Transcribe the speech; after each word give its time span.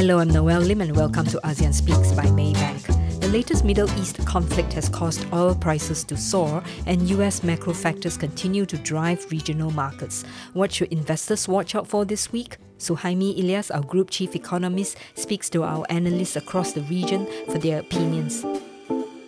Hello, 0.00 0.18
I'm 0.18 0.28
Noelle 0.28 0.62
Lim 0.62 0.80
and 0.80 0.96
welcome 0.96 1.26
to 1.26 1.38
ASEAN 1.44 1.74
Speaks 1.74 2.12
by 2.12 2.24
Maybank. 2.24 3.20
The 3.20 3.28
latest 3.28 3.66
Middle 3.66 3.86
East 3.98 4.24
conflict 4.24 4.72
has 4.72 4.88
caused 4.88 5.30
oil 5.30 5.54
prices 5.54 6.04
to 6.04 6.16
soar 6.16 6.62
and 6.86 7.06
US 7.10 7.42
macro 7.42 7.74
factors 7.74 8.16
continue 8.16 8.64
to 8.64 8.78
drive 8.78 9.30
regional 9.30 9.70
markets. 9.70 10.24
What 10.54 10.72
should 10.72 10.90
investors 10.90 11.46
watch 11.48 11.74
out 11.74 11.86
for 11.86 12.06
this 12.06 12.32
week? 12.32 12.56
Suhaimi 12.78 13.38
Ilias, 13.38 13.70
our 13.70 13.82
group 13.82 14.08
chief 14.08 14.34
economist, 14.34 14.96
speaks 15.16 15.50
to 15.50 15.64
our 15.64 15.84
analysts 15.90 16.36
across 16.36 16.72
the 16.72 16.80
region 16.84 17.26
for 17.44 17.58
their 17.58 17.80
opinions. 17.80 18.40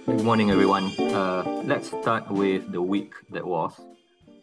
Good 0.07 0.25
morning, 0.25 0.51
everyone. 0.51 0.85
Uh, 0.99 1.63
let's 1.67 1.89
start 1.89 2.31
with 2.31 2.73
the 2.73 2.81
week 2.81 3.13
that 3.29 3.47
was. 3.47 3.79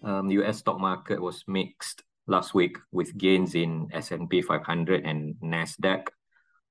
Um, 0.03 0.29
US 0.29 0.59
stock 0.59 0.79
market 0.79 1.19
was 1.19 1.43
mixed 1.47 2.03
last 2.27 2.53
week 2.53 2.77
with 2.91 3.17
gains 3.17 3.55
in 3.55 3.89
S&P 3.91 4.43
500 4.43 5.03
and 5.03 5.33
Nasdaq 5.41 6.09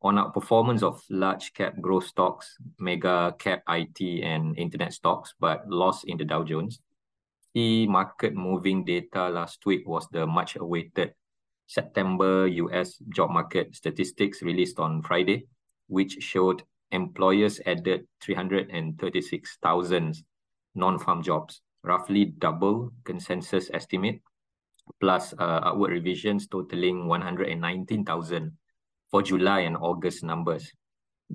on 0.02 0.16
outperformance 0.16 0.82
of 0.82 1.02
large 1.10 1.52
cap 1.54 1.80
growth 1.80 2.06
stocks, 2.06 2.56
mega 2.78 3.34
cap 3.38 3.62
IT 3.68 4.00
and 4.22 4.56
internet 4.58 4.92
stocks, 4.92 5.34
but 5.40 5.68
loss 5.68 6.04
in 6.04 6.16
the 6.16 6.24
Dow 6.24 6.44
Jones. 6.44 6.80
Key 7.54 7.86
market 7.88 8.34
moving 8.34 8.84
data 8.84 9.28
last 9.28 9.64
week 9.66 9.88
was 9.88 10.06
the 10.12 10.26
much 10.26 10.56
awaited 10.56 11.14
September 11.66 12.46
US 12.46 12.98
job 13.14 13.30
market 13.30 13.74
statistics 13.74 14.42
released 14.42 14.78
on 14.78 15.02
Friday, 15.02 15.46
which 15.88 16.18
showed 16.20 16.62
employers 16.92 17.60
added 17.66 18.06
336,000 18.22 20.14
non-farm 20.74 21.22
jobs, 21.22 21.60
roughly 21.82 22.26
double 22.38 22.92
consensus 23.04 23.70
estimate, 23.74 24.20
plus 25.00 25.34
uh, 25.38 25.60
upward 25.64 25.90
revisions 25.90 26.46
totaling 26.46 27.08
119,000 27.08 28.52
for 29.10 29.22
July 29.22 29.60
and 29.60 29.76
August 29.76 30.22
numbers. 30.22 30.72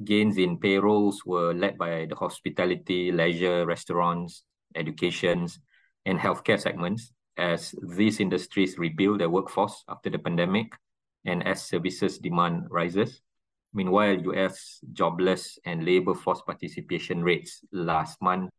Gains 0.03 0.37
in 0.37 0.57
payrolls 0.57 1.23
were 1.25 1.53
led 1.53 1.77
by 1.77 2.05
the 2.09 2.15
hospitality, 2.15 3.11
leisure, 3.11 3.65
restaurants, 3.65 4.43
educations, 4.75 5.59
and 6.05 6.19
healthcare 6.19 6.59
segments 6.59 7.13
as 7.37 7.73
these 7.95 8.19
industries 8.19 8.77
rebuild 8.77 9.19
their 9.19 9.29
workforce 9.29 9.83
after 9.87 10.09
the 10.09 10.19
pandemic 10.19 10.73
and 11.25 11.45
as 11.47 11.63
services 11.63 12.17
demand 12.17 12.65
rises. 12.69 13.21
Meanwhile, 13.73 14.21
US 14.33 14.79
jobless 14.93 15.57
and 15.65 15.85
labor 15.85 16.13
force 16.13 16.41
participation 16.45 17.23
rates 17.23 17.61
last 17.71 18.21
month 18.21 18.49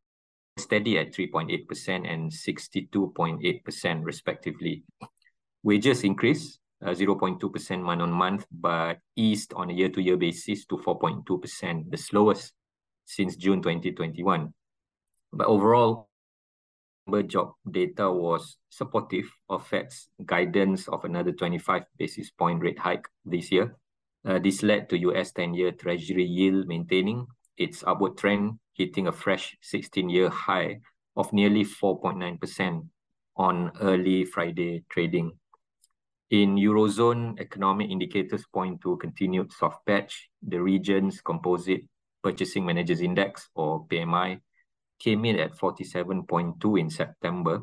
steady 0.56 0.98
at 0.98 1.12
3.8% 1.12 2.10
and 2.10 2.30
62.8% 2.30 4.04
respectively. 4.04 4.84
Wages 5.62 6.04
increased 6.04 6.60
0.2% 6.84 7.82
month 7.82 8.02
on 8.02 8.10
month, 8.10 8.46
but 8.50 8.98
eased 9.16 9.52
on 9.54 9.70
a 9.70 9.72
year 9.72 9.88
to 9.88 10.02
year 10.02 10.16
basis 10.16 10.66
to 10.66 10.76
4.2%, 10.76 11.90
the 11.90 11.96
slowest 11.96 12.52
since 13.04 13.36
June 13.36 13.62
2021. 13.62 14.52
But 15.32 15.46
overall, 15.46 16.08
job 17.28 17.52
data 17.70 18.10
was 18.10 18.56
supportive 18.70 19.30
of 19.48 19.66
Fed's 19.66 20.08
guidance 20.24 20.88
of 20.88 21.04
another 21.04 21.32
25 21.32 21.82
basis 21.98 22.30
point 22.30 22.62
rate 22.62 22.78
hike 22.78 23.06
this 23.24 23.52
year. 23.52 23.76
Uh, 24.24 24.38
this 24.38 24.62
led 24.62 24.88
to 24.88 24.98
US 24.98 25.32
10-year 25.32 25.72
Treasury 25.72 26.24
yield 26.24 26.66
maintaining 26.66 27.26
its 27.58 27.84
upward 27.86 28.16
trend, 28.16 28.58
hitting 28.72 29.06
a 29.06 29.12
fresh 29.12 29.56
16-year 29.62 30.30
high 30.30 30.80
of 31.16 31.32
nearly 31.32 31.64
4.9% 31.64 32.88
on 33.36 33.70
early 33.80 34.24
Friday 34.24 34.84
trading. 34.88 35.32
In 36.30 36.56
Eurozone, 36.56 37.38
economic 37.38 37.90
indicators 37.90 38.44
point 38.52 38.80
to 38.80 38.96
continued 38.96 39.52
soft 39.52 39.84
patch. 39.86 40.30
The 40.42 40.60
region's 40.60 41.20
composite 41.20 41.82
purchasing 42.22 42.64
managers 42.64 43.02
index, 43.02 43.48
or 43.54 43.86
PMI, 43.86 44.40
came 44.98 45.24
in 45.26 45.38
at 45.38 45.56
47.2 45.56 46.80
in 46.80 46.88
September, 46.88 47.62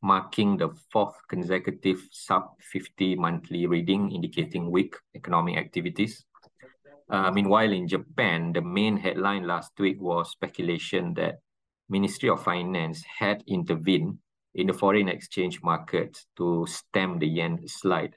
marking 0.00 0.56
the 0.56 0.70
fourth 0.92 1.16
consecutive 1.28 2.06
sub-50 2.12 3.16
monthly 3.16 3.66
reading 3.66 4.12
indicating 4.12 4.70
weak 4.70 4.94
economic 5.16 5.56
activities. 5.58 6.24
Uh, 7.10 7.30
meanwhile, 7.32 7.72
in 7.72 7.88
Japan, 7.88 8.52
the 8.52 8.62
main 8.62 8.96
headline 8.96 9.46
last 9.46 9.72
week 9.78 10.00
was 10.00 10.30
speculation 10.30 11.14
that 11.14 11.40
Ministry 11.88 12.28
of 12.28 12.42
Finance 12.42 13.02
had 13.18 13.42
intervened 13.46 14.18
in 14.54 14.66
the 14.66 14.72
foreign 14.72 15.08
exchange 15.08 15.62
market 15.62 16.18
to 16.36 16.66
stem 16.66 17.18
the 17.18 17.26
yen 17.26 17.66
slide, 17.66 18.16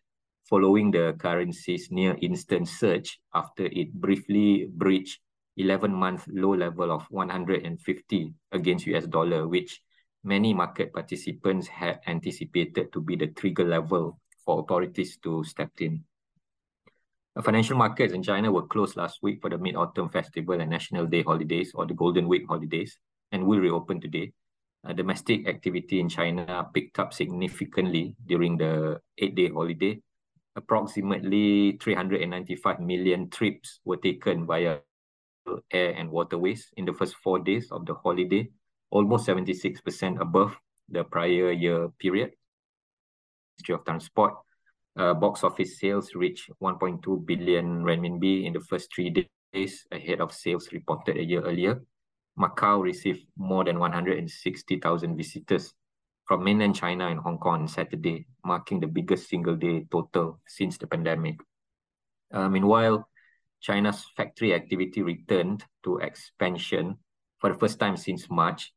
following 0.50 0.92
the 0.92 1.16
currency's 1.18 1.90
near 1.92 2.18
instant 2.22 2.68
surge 2.68 3.20
after 3.34 3.66
it 3.66 3.94
briefly 3.94 4.68
breached 4.70 5.20
11-month 5.60 6.28
low 6.32 6.54
level 6.54 6.92
of 6.92 7.06
150 7.10 8.34
against 8.52 8.88
US 8.88 9.06
dollar, 9.06 9.48
which 9.48 9.82
many 10.24 10.54
market 10.54 10.92
participants 10.92 11.68
had 11.68 12.00
anticipated 12.08 12.92
to 12.92 13.00
be 13.00 13.16
the 13.16 13.28
trigger 13.28 13.64
level 13.64 14.20
for 14.44 14.60
authorities 14.60 15.18
to 15.24 15.44
step 15.44 15.72
in. 15.80 16.04
Financial 17.44 17.78
markets 17.78 18.14
in 18.14 18.24
China 18.24 18.52
were 18.52 18.66
closed 18.68 18.96
last 18.96 19.20
week 19.22 19.42
for 19.42 19.50
the 19.50 19.58
Mid-Autumn 19.58 20.10
Festival 20.10 20.60
and 20.60 20.70
National 20.70 21.06
Day 21.06 21.22
holidays 21.22 21.72
or 21.76 21.86
the 21.86 21.94
Golden 21.94 22.28
Week 22.28 22.44
holidays 22.48 22.98
and 23.32 23.46
will 23.46 23.60
reopen 23.60 24.00
today. 24.00 24.32
Uh, 24.86 24.94
domestic 24.94 25.48
activity 25.50 26.00
in 26.00 26.08
China 26.08 26.70
picked 26.70 27.00
up 27.00 27.12
significantly 27.12 28.14
during 28.28 28.56
the 28.56 29.02
eight-day 29.18 29.50
holiday. 29.50 29.98
Approximately 30.56 31.78
395 31.82 32.80
million 32.80 33.30
trips 33.30 33.82
were 33.84 33.98
taken 33.98 34.46
via 34.46 34.78
air 35.74 35.92
and 35.98 36.12
waterways 36.12 36.70
in 36.78 36.86
the 36.86 36.94
first 36.94 37.16
four 37.18 37.40
days 37.40 37.72
of 37.72 37.86
the 37.86 37.96
holiday, 37.96 38.48
almost 38.92 39.28
76% 39.28 40.22
above 40.22 40.56
the 40.90 41.04
prior 41.04 41.52
year 41.52 41.90
period. 41.98 42.32
Ministry 43.58 43.74
of 43.74 43.86
Transport 43.86 44.34
uh, 44.98 45.14
box 45.14 45.44
office 45.44 45.80
sales 45.80 46.14
reached 46.14 46.52
1.2 46.62 47.26
billion 47.26 47.84
renminbi 47.84 48.46
in 48.46 48.54
the 48.54 48.62
first 48.62 48.94
three 48.94 49.10
days 49.10 49.88
ahead 49.92 50.22
of 50.22 50.32
sales 50.32 50.70
reported 50.72 51.18
a 51.18 51.24
year 51.24 51.42
earlier. 51.42 51.82
Macau 52.40 52.84
received 52.84 53.28
more 53.38 53.64
than 53.64 53.80
160,000 53.80 55.16
visitors 55.16 55.74
from 56.26 56.44
mainland 56.44 56.76
China 56.76 57.08
and 57.08 57.20
Hong 57.20 57.38
Kong 57.38 57.62
on 57.62 57.68
Saturday, 57.68 58.26
marking 58.44 58.80
the 58.80 58.88
biggest 58.88 59.30
single 59.30 59.56
day 59.56 59.86
total 59.92 60.40
since 60.48 60.78
the 60.78 60.88
pandemic. 60.88 61.40
Uh, 62.34 62.50
meanwhile, 62.50 63.08
China's 63.62 64.06
factory 64.18 64.54
activity 64.54 65.02
returned 65.02 65.64
to 65.84 65.98
expansion 65.98 66.98
for 67.38 67.54
the 67.54 67.60
first 67.60 67.80
time 67.80 67.96
since 67.96 68.30
March. 68.30 68.74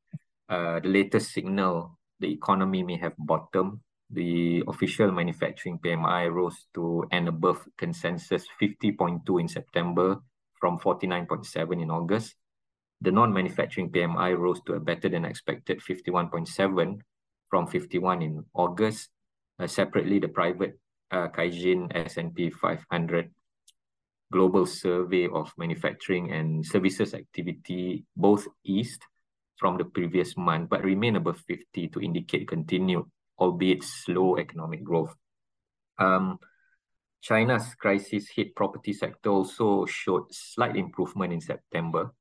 Uh, 0.48 0.80
the 0.80 0.88
latest 0.88 1.32
signal 1.32 1.98
the 2.20 2.32
economy 2.32 2.82
may 2.82 2.96
have 2.96 3.14
bottomed 3.18 3.80
the 4.10 4.64
official 4.66 5.12
manufacturing 5.12 5.78
PMI 5.78 6.32
rose 6.32 6.66
to 6.74 7.04
an 7.10 7.28
above 7.28 7.66
consensus 7.76 8.46
50.2 8.60 9.40
in 9.40 9.48
September 9.48 10.16
from 10.58 10.78
49.7 10.78 11.82
in 11.82 11.90
August. 11.90 12.34
The 13.00 13.12
non-manufacturing 13.12 13.90
PMI 13.90 14.36
rose 14.36 14.60
to 14.66 14.74
a 14.74 14.80
better 14.80 15.08
than 15.08 15.24
expected 15.24 15.80
51.7 15.80 17.00
from 17.48 17.66
51 17.66 18.22
in 18.22 18.44
August. 18.54 19.10
Uh, 19.58 19.66
separately, 19.66 20.18
the 20.18 20.28
private 20.28 20.78
uh, 21.10 21.28
Caixin 21.28 21.90
S&P 21.94 22.50
500 22.50 23.30
global 24.30 24.66
survey 24.66 25.26
of 25.26 25.52
manufacturing 25.56 26.32
and 26.32 26.64
services 26.64 27.14
activity 27.14 28.04
both 28.16 28.46
eased 28.64 29.02
from 29.56 29.78
the 29.78 29.84
previous 29.84 30.36
month 30.36 30.68
but 30.68 30.84
remain 30.84 31.16
above 31.16 31.40
50 31.48 31.88
to 31.88 32.00
indicate 32.00 32.46
continued 32.46 33.04
albeit 33.38 33.82
slow 33.82 34.36
economic 34.36 34.82
growth. 34.82 35.14
Um, 35.98 36.38
China's 37.20 37.74
crisis 37.74 38.28
hit 38.34 38.54
property 38.54 38.92
sector 38.92 39.30
also 39.30 39.86
showed 39.86 40.32
slight 40.32 40.76
improvement 40.76 41.32
in 41.32 41.40
September. 41.40 42.14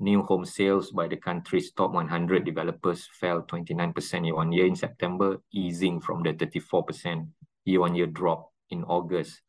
New 0.00 0.22
home 0.22 0.44
sales 0.44 0.90
by 0.90 1.06
the 1.06 1.16
country's 1.16 1.72
top 1.72 1.92
100 1.92 2.44
developers 2.44 3.08
fell 3.20 3.42
29% 3.42 4.26
year 4.26 4.36
on 4.36 4.50
year 4.50 4.66
in 4.66 4.74
September, 4.74 5.38
easing 5.52 6.00
from 6.00 6.22
the 6.22 6.32
34% 6.34 7.28
year 7.64 7.82
on 7.82 7.94
year 7.94 8.06
drop 8.06 8.50
in 8.70 8.82
August. 8.84 9.40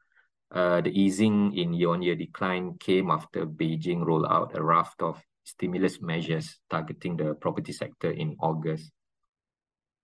Uh, 0.51 0.81
the 0.81 0.91
easing 0.91 1.55
in 1.57 1.73
year 1.73 1.89
on 1.89 2.01
year 2.01 2.15
decline 2.15 2.77
came 2.79 3.09
after 3.09 3.45
Beijing 3.45 4.05
rolled 4.05 4.27
out 4.29 4.55
a 4.55 4.63
raft 4.63 5.01
of 5.01 5.19
stimulus 5.43 6.01
measures 6.01 6.59
targeting 6.69 7.17
the 7.17 7.33
property 7.35 7.71
sector 7.71 8.11
in 8.11 8.35
August. 8.39 8.91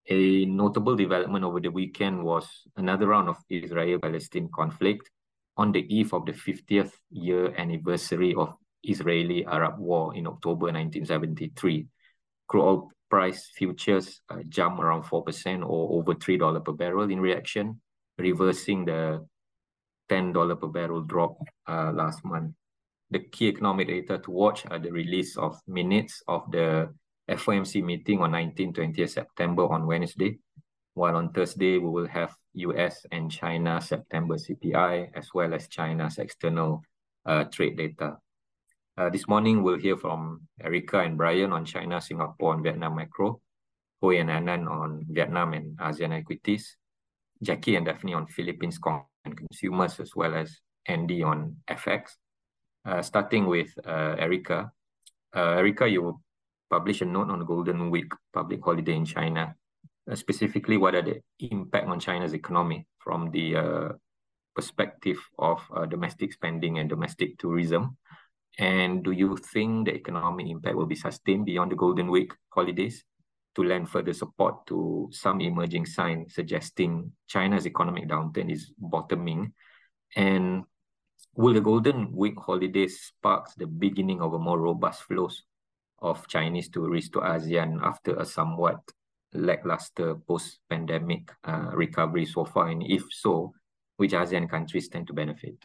A 0.10 0.46
notable 0.46 0.96
development 0.96 1.46
over 1.46 1.60
the 1.60 1.70
weekend 1.70 2.24
was 2.24 2.48
another 2.76 3.08
round 3.08 3.30
of 3.30 3.38
Israel-Palestine 3.50 4.50
conflict 4.54 5.10
on 5.58 5.72
the 5.72 5.86
eve 5.96 6.14
of 6.14 6.26
the 6.26 6.32
50th 6.32 6.94
year 7.12 7.54
anniversary 7.56 8.34
of 8.34 8.56
Israeli-Arab 8.84 9.80
War 9.80 10.16
in 10.16 10.28
October 10.28 10.68
1973. 10.68 11.88
Crude 12.48 12.64
oil 12.64 12.92
price 13.10 13.52
futures 13.56 14.22
uh, 14.30 14.40
jumped 14.48 14.82
around 14.82 15.04
4% 15.04 15.64
or 15.68 16.00
over 16.00 16.16
$3 16.16 16.66
per 16.66 16.72
barrel 16.72 17.10
in 17.10 17.20
reaction, 17.20 17.82
reversing 18.18 18.86
the 18.86 19.26
$10 20.10 20.60
per 20.60 20.68
barrel 20.68 21.02
drop 21.02 21.38
uh, 21.68 21.92
last 21.94 22.24
month. 22.26 22.54
The 23.12 23.20
key 23.20 23.50
economic 23.50 23.88
data 23.90 24.20
to 24.20 24.32
watch 24.32 24.66
are 24.72 24.80
the 24.80 24.92
release 24.92 25.38
of 25.38 25.60
minutes 25.68 26.24
of 26.28 26.50
the 26.52 26.94
FOMC 27.30 27.84
meeting 27.84 28.22
on 28.22 28.32
19 28.32 28.74
20 28.74 29.08
September 29.08 29.68
on 29.68 29.86
Wednesday, 29.86 30.40
while 30.94 31.16
on 31.18 31.32
Thursday 31.32 31.78
we 31.78 31.90
will 31.90 32.08
have 32.08 32.34
US 32.54 33.06
and 33.12 33.32
China 33.32 33.82
September 33.82 34.36
CPI 34.36 35.12
as 35.16 35.30
well 35.34 35.54
as 35.54 35.68
China's 35.68 36.18
external 36.18 36.84
uh, 37.26 37.44
trade 37.46 37.78
data. 37.78 38.18
Uh, 38.98 39.10
this 39.10 39.28
morning 39.28 39.64
we'll 39.64 39.80
hear 39.80 39.96
from 39.96 40.42
Erica 40.60 41.00
and 41.00 41.18
Brian 41.18 41.54
on 41.54 41.64
China, 41.64 42.02
Singapore, 42.02 42.56
and 42.56 42.64
Vietnam 42.64 42.96
macro, 42.96 43.40
Huy 44.02 44.20
and 44.20 44.30
Anand 44.30 44.70
on 44.70 45.06
Vietnam 45.08 45.54
and 45.54 45.78
ASEAN 45.78 46.12
equities, 46.12 46.76
Jackie 47.42 47.78
and 47.78 47.86
Daphne 47.86 48.14
on 48.14 48.28
Philippines 48.28 48.80
and 49.24 49.38
consumers, 49.38 50.00
as 50.02 50.14
well 50.14 50.36
as 50.36 50.60
Andy 50.86 51.24
on 51.24 51.56
FX. 51.70 52.18
Uh, 52.84 53.02
starting 53.02 53.46
with 53.46 53.70
uh, 53.86 54.16
Erica. 54.18 54.72
Uh, 55.34 55.62
Erica, 55.62 55.88
you 55.88 56.20
published 56.70 57.02
a 57.02 57.06
note 57.06 57.30
on 57.30 57.40
the 57.40 57.46
Golden 57.46 57.92
Week 57.92 58.12
public 58.34 58.60
holiday 58.64 58.96
in 58.96 59.06
China. 59.06 59.56
Uh, 60.10 60.16
specifically, 60.16 60.78
what 60.78 60.96
are 60.96 61.04
the 61.04 61.22
impact 61.40 61.88
on 61.88 62.00
China's 62.00 62.34
economy 62.34 62.88
from 62.98 63.30
the 63.32 63.56
uh, 63.56 63.90
perspective 64.56 65.18
of 65.38 65.62
domestic 65.90 66.34
spending 66.34 66.80
and 66.80 66.90
domestic 66.90 67.38
tourism? 67.38 67.96
And 68.58 69.04
do 69.04 69.12
you 69.12 69.38
think 69.38 69.88
the 69.88 69.96
economic 69.96 70.48
impact 70.48 70.76
will 70.76 70.86
be 70.86 70.96
sustained 70.96 71.46
beyond 71.46 71.72
the 71.72 71.76
Golden 71.76 72.12
Week 72.12 72.34
holidays? 72.50 73.04
to 73.56 73.64
lend 73.64 73.90
further 73.90 74.14
support 74.14 74.66
to 74.68 75.10
some 75.12 75.42
emerging 75.42 75.86
signs 75.86 76.36
suggesting 76.36 77.12
China's 77.28 77.68
economic 77.68 78.08
downturn 78.08 78.52
is 78.52 78.72
bottoming? 78.78 79.54
And 80.16 80.64
will 81.36 81.54
the 81.54 81.62
Golden 81.62 82.16
Week 82.16 82.40
holidays 82.40 83.02
spark 83.02 83.48
the 83.58 83.68
beginning 83.68 84.22
of 84.22 84.34
a 84.34 84.40
more 84.40 84.60
robust 84.60 85.04
flows 85.04 85.44
of 86.00 86.28
Chinese 86.28 86.70
tourists 86.70 87.12
to 87.12 87.20
ASEAN 87.20 87.80
after 87.84 88.16
a 88.16 88.26
somewhat 88.26 88.80
lackluster 89.34 90.16
post-pandemic 90.16 91.32
uh, 91.44 91.72
recovery 91.74 92.26
so 92.26 92.46
far? 92.46 92.70
And 92.70 92.84
if 92.84 93.04
so, 93.12 93.54
which 93.98 94.12
ASEAN 94.12 94.50
countries 94.50 94.88
tend 94.88 95.08
to 95.08 95.14
benefit? 95.14 95.58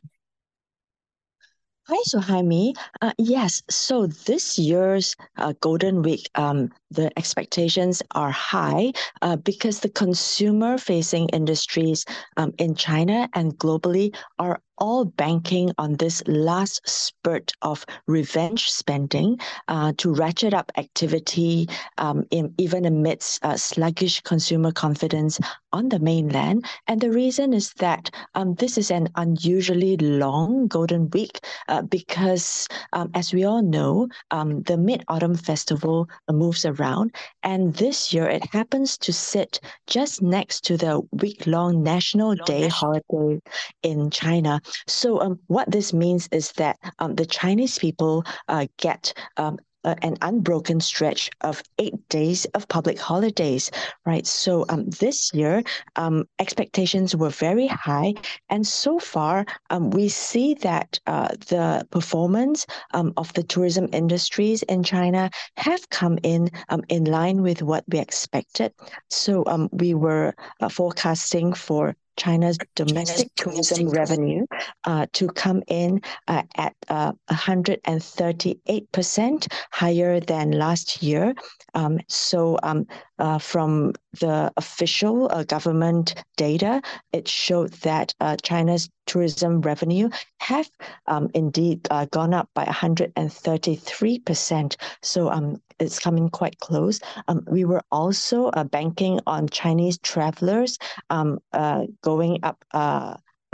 Hi, 1.88 2.02
Suhaimi. 2.08 2.74
Uh, 3.00 3.12
yes, 3.16 3.62
so 3.70 4.06
this 4.06 4.58
year's 4.58 5.14
uh, 5.36 5.52
Golden 5.60 6.02
Week, 6.02 6.28
um, 6.34 6.72
the 6.90 7.16
expectations 7.16 8.02
are 8.12 8.30
high 8.32 8.92
uh, 9.22 9.36
because 9.36 9.80
the 9.80 9.88
consumer 9.88 10.78
facing 10.78 11.28
industries 11.28 12.04
um, 12.36 12.52
in 12.58 12.74
China 12.74 13.28
and 13.34 13.56
globally 13.58 14.14
are 14.38 14.60
all 14.78 15.04
banking 15.04 15.72
on 15.78 15.94
this 15.94 16.22
last 16.26 16.80
spurt 16.88 17.52
of 17.62 17.84
revenge 18.06 18.70
spending 18.70 19.38
uh, 19.68 19.92
to 19.98 20.12
ratchet 20.12 20.54
up 20.54 20.70
activity, 20.76 21.68
um, 21.98 22.24
in, 22.30 22.54
even 22.58 22.84
amidst 22.84 23.44
uh, 23.44 23.56
sluggish 23.56 24.20
consumer 24.22 24.72
confidence 24.72 25.38
on 25.72 25.88
the 25.88 25.98
mainland. 25.98 26.64
And 26.86 27.00
the 27.00 27.10
reason 27.10 27.52
is 27.52 27.72
that 27.74 28.10
um, 28.34 28.54
this 28.54 28.78
is 28.78 28.90
an 28.90 29.08
unusually 29.16 29.96
long 29.98 30.68
Golden 30.68 31.10
Week 31.10 31.40
uh, 31.68 31.82
because, 31.82 32.66
um, 32.92 33.10
as 33.14 33.32
we 33.32 33.44
all 33.44 33.62
know, 33.62 34.08
um, 34.30 34.62
the 34.62 34.76
Mid 34.76 35.04
Autumn 35.08 35.34
Festival 35.34 36.08
moves 36.30 36.64
around. 36.64 37.14
And 37.42 37.74
this 37.74 38.12
year 38.12 38.26
it 38.26 38.44
happens 38.52 38.96
to 38.98 39.12
sit 39.12 39.60
just 39.86 40.22
next 40.22 40.64
to 40.64 40.76
the 40.76 41.02
week 41.12 41.46
long 41.46 41.82
National 41.82 42.34
Day 42.34 42.68
holiday 42.68 43.40
in 43.82 44.10
China. 44.10 44.60
So 44.86 45.20
um, 45.20 45.38
what 45.46 45.70
this 45.70 45.92
means 45.92 46.28
is 46.32 46.52
that 46.52 46.78
um, 46.98 47.14
the 47.14 47.26
Chinese 47.26 47.78
people 47.78 48.24
uh, 48.48 48.66
get 48.78 49.12
um, 49.36 49.58
an 49.86 50.16
unbroken 50.22 50.80
stretch 50.80 51.30
of 51.42 51.62
eight 51.78 52.08
days 52.08 52.44
of 52.54 52.68
public 52.68 52.98
holidays, 52.98 53.70
right? 54.04 54.26
So 54.26 54.64
um, 54.68 54.86
this 54.90 55.32
year, 55.32 55.62
um, 55.94 56.24
expectations 56.38 57.14
were 57.14 57.30
very 57.30 57.68
high, 57.68 58.14
and 58.48 58.66
so 58.66 58.98
far, 58.98 59.46
um, 59.70 59.90
we 59.90 60.08
see 60.08 60.54
that 60.54 60.98
uh, 61.06 61.28
the 61.48 61.86
performance 61.90 62.66
um, 62.94 63.12
of 63.16 63.32
the 63.34 63.42
tourism 63.42 63.88
industries 63.92 64.62
in 64.64 64.82
China 64.82 65.30
have 65.56 65.88
come 65.90 66.18
in 66.22 66.50
um, 66.68 66.82
in 66.88 67.04
line 67.04 67.42
with 67.42 67.62
what 67.62 67.84
we 67.88 67.98
expected. 67.98 68.72
So 69.10 69.44
um, 69.46 69.68
we 69.72 69.94
were 69.94 70.34
uh, 70.60 70.68
forecasting 70.68 71.52
for 71.52 71.94
China's 72.16 72.58
domestic 72.74 73.28
tourism 73.36 73.88
revenue 73.88 74.44
uh, 74.84 75.06
to 75.12 75.28
come 75.28 75.62
in 75.68 76.00
uh, 76.28 76.42
at 76.56 76.74
uh, 76.88 77.12
138% 77.30 79.52
higher 79.70 80.20
than 80.20 80.50
last 80.52 81.02
year. 81.02 81.34
Um, 81.74 81.98
so 82.08 82.58
um, 82.62 82.86
uh, 83.18 83.38
from 83.38 83.92
the 84.20 84.52
official 84.56 85.28
uh, 85.30 85.44
government 85.44 86.14
data, 86.36 86.82
it 87.12 87.28
showed 87.28 87.72
that 87.82 88.12
uh, 88.20 88.36
China's 88.42 88.90
tourism 89.06 89.60
revenue 89.60 90.08
have 90.40 90.68
um, 91.06 91.30
indeed 91.34 91.86
uh, 91.90 92.06
gone 92.06 92.34
up 92.34 92.48
by 92.54 92.64
133%. 92.64 94.76
So 95.02 95.30
um, 95.30 95.60
it's 95.78 95.98
coming 95.98 96.28
quite 96.28 96.58
close. 96.60 97.00
Um, 97.28 97.44
we 97.50 97.64
were 97.64 97.82
also 97.90 98.48
uh, 98.48 98.64
banking 98.64 99.20
on 99.26 99.48
Chinese 99.48 99.98
travelers 99.98 100.78
um, 101.10 101.38
uh, 101.52 101.86
going 102.02 102.40
up 102.42 102.64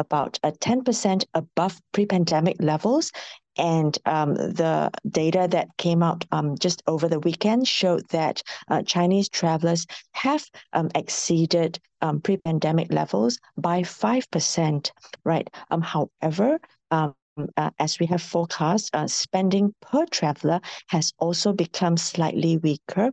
about 0.03 0.39
a 0.43 0.53
10% 0.53 1.25
above 1.35 1.81
pre-pandemic 1.93 2.57
levels 2.61 3.13
and 3.57 3.99
um, 4.07 4.35
the 4.35 4.91
data 5.09 5.47
that 5.51 5.77
came 5.77 6.03
out 6.03 6.25
um, 6.33 6.57
just 6.59 6.83
over 6.87 7.09
the 7.09 7.21
weekend 7.21 7.69
showed 7.69 8.09
that 8.09 8.43
uh, 8.69 8.83
Chinese 8.83 9.29
travelers 9.29 9.87
have 10.13 10.45
um, 10.73 10.89
exceeded 10.95 11.79
um, 12.01 12.21
pre-pandemic 12.21 12.93
levels 12.93 13.39
by 13.57 13.83
5%, 13.83 14.91
right? 15.25 15.49
Um, 15.71 15.83
however, 15.83 16.59
um, 16.91 17.15
uh, 17.57 17.71
as 17.79 17.99
we 17.99 18.07
have 18.07 18.23
forecast, 18.23 18.95
uh, 18.95 19.07
spending 19.07 19.75
per 19.81 20.05
traveler 20.07 20.61
has 20.89 21.13
also 21.19 21.53
become 21.53 21.97
slightly 21.97 22.59
weaker 22.59 23.11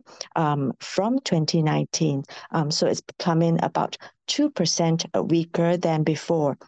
from 0.80 1.18
2019. 1.24 2.22
Um, 2.50 2.70
so 2.70 2.86
it's 2.86 3.00
becoming 3.00 3.58
about 3.62 3.96
2% 4.28 5.28
weaker 5.28 5.76
than 5.76 6.02
before. 6.02 6.58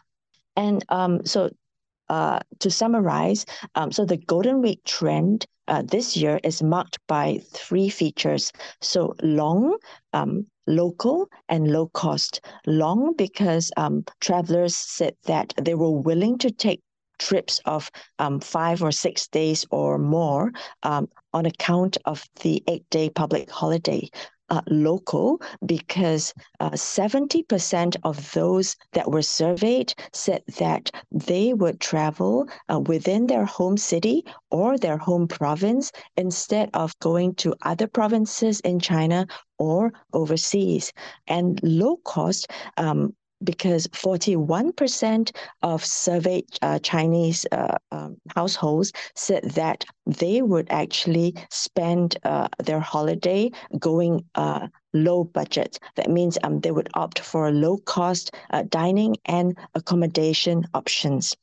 And 0.55 0.83
um, 0.89 1.25
so 1.25 1.49
uh, 2.09 2.39
to 2.59 2.69
summarize, 2.69 3.45
um, 3.75 3.91
so 3.91 4.05
the 4.05 4.17
Golden 4.17 4.61
Week 4.61 4.83
trend 4.85 5.45
uh, 5.67 5.81
this 5.81 6.17
year 6.17 6.39
is 6.43 6.61
marked 6.61 6.99
by 7.07 7.39
three 7.53 7.89
features. 7.89 8.51
So 8.81 9.15
long, 9.23 9.77
um, 10.11 10.45
local, 10.67 11.27
and 11.49 11.71
low 11.71 11.87
cost. 11.87 12.41
Long 12.65 13.13
because 13.15 13.71
um, 13.77 14.03
travelers 14.19 14.75
said 14.75 15.15
that 15.25 15.53
they 15.61 15.75
were 15.75 15.91
willing 15.91 16.37
to 16.39 16.51
take 16.51 16.81
trips 17.19 17.61
of 17.65 17.89
um, 18.19 18.39
five 18.39 18.83
or 18.83 18.91
six 18.91 19.27
days 19.27 19.65
or 19.71 19.97
more 19.97 20.51
um, 20.83 21.07
on 21.33 21.45
account 21.45 21.97
of 22.05 22.25
the 22.41 22.63
eight 22.67 22.89
day 22.89 23.09
public 23.09 23.49
holiday 23.49 24.09
uh, 24.53 24.61
local 24.67 25.41
because 25.65 26.31
uh, 26.59 26.69
70% 26.69 27.95
of 28.03 28.31
those 28.33 28.75
that 28.91 29.09
were 29.09 29.23
surveyed 29.23 29.95
said 30.11 30.43
that 30.59 30.91
they 31.11 31.55
would 31.55 31.79
travel 31.79 32.47
uh, 32.69 32.79
within 32.79 33.25
their 33.25 33.45
home 33.45 33.77
city 33.77 34.23
or 34.51 34.77
their 34.77 34.97
home 34.97 35.27
province 35.27 35.91
instead 36.17 36.69
of 36.75 36.97
going 36.99 37.33
to 37.33 37.55
other 37.63 37.87
provinces 37.87 38.59
in 38.59 38.79
China 38.79 39.25
or 39.57 39.91
overseas. 40.13 40.93
And 41.25 41.59
low 41.63 41.97
cost 42.05 42.45
um, 42.77 43.15
because 43.43 43.87
41% 43.87 45.31
of 45.61 45.85
surveyed 45.85 46.45
uh, 46.61 46.79
Chinese 46.79 47.45
uh, 47.51 47.77
um, 47.91 48.17
households 48.35 48.91
said 49.15 49.43
that 49.51 49.85
they 50.05 50.41
would 50.41 50.67
actually 50.69 51.35
spend 51.49 52.17
uh, 52.23 52.47
their 52.63 52.79
holiday 52.79 53.51
going 53.79 54.23
uh, 54.35 54.67
low 54.93 55.23
budget. 55.23 55.79
That 55.95 56.09
means 56.09 56.37
um, 56.43 56.59
they 56.59 56.71
would 56.71 56.89
opt 56.93 57.19
for 57.19 57.51
low 57.51 57.77
cost 57.77 58.35
uh, 58.51 58.63
dining 58.69 59.17
and 59.25 59.57
accommodation 59.75 60.65
options. 60.73 61.35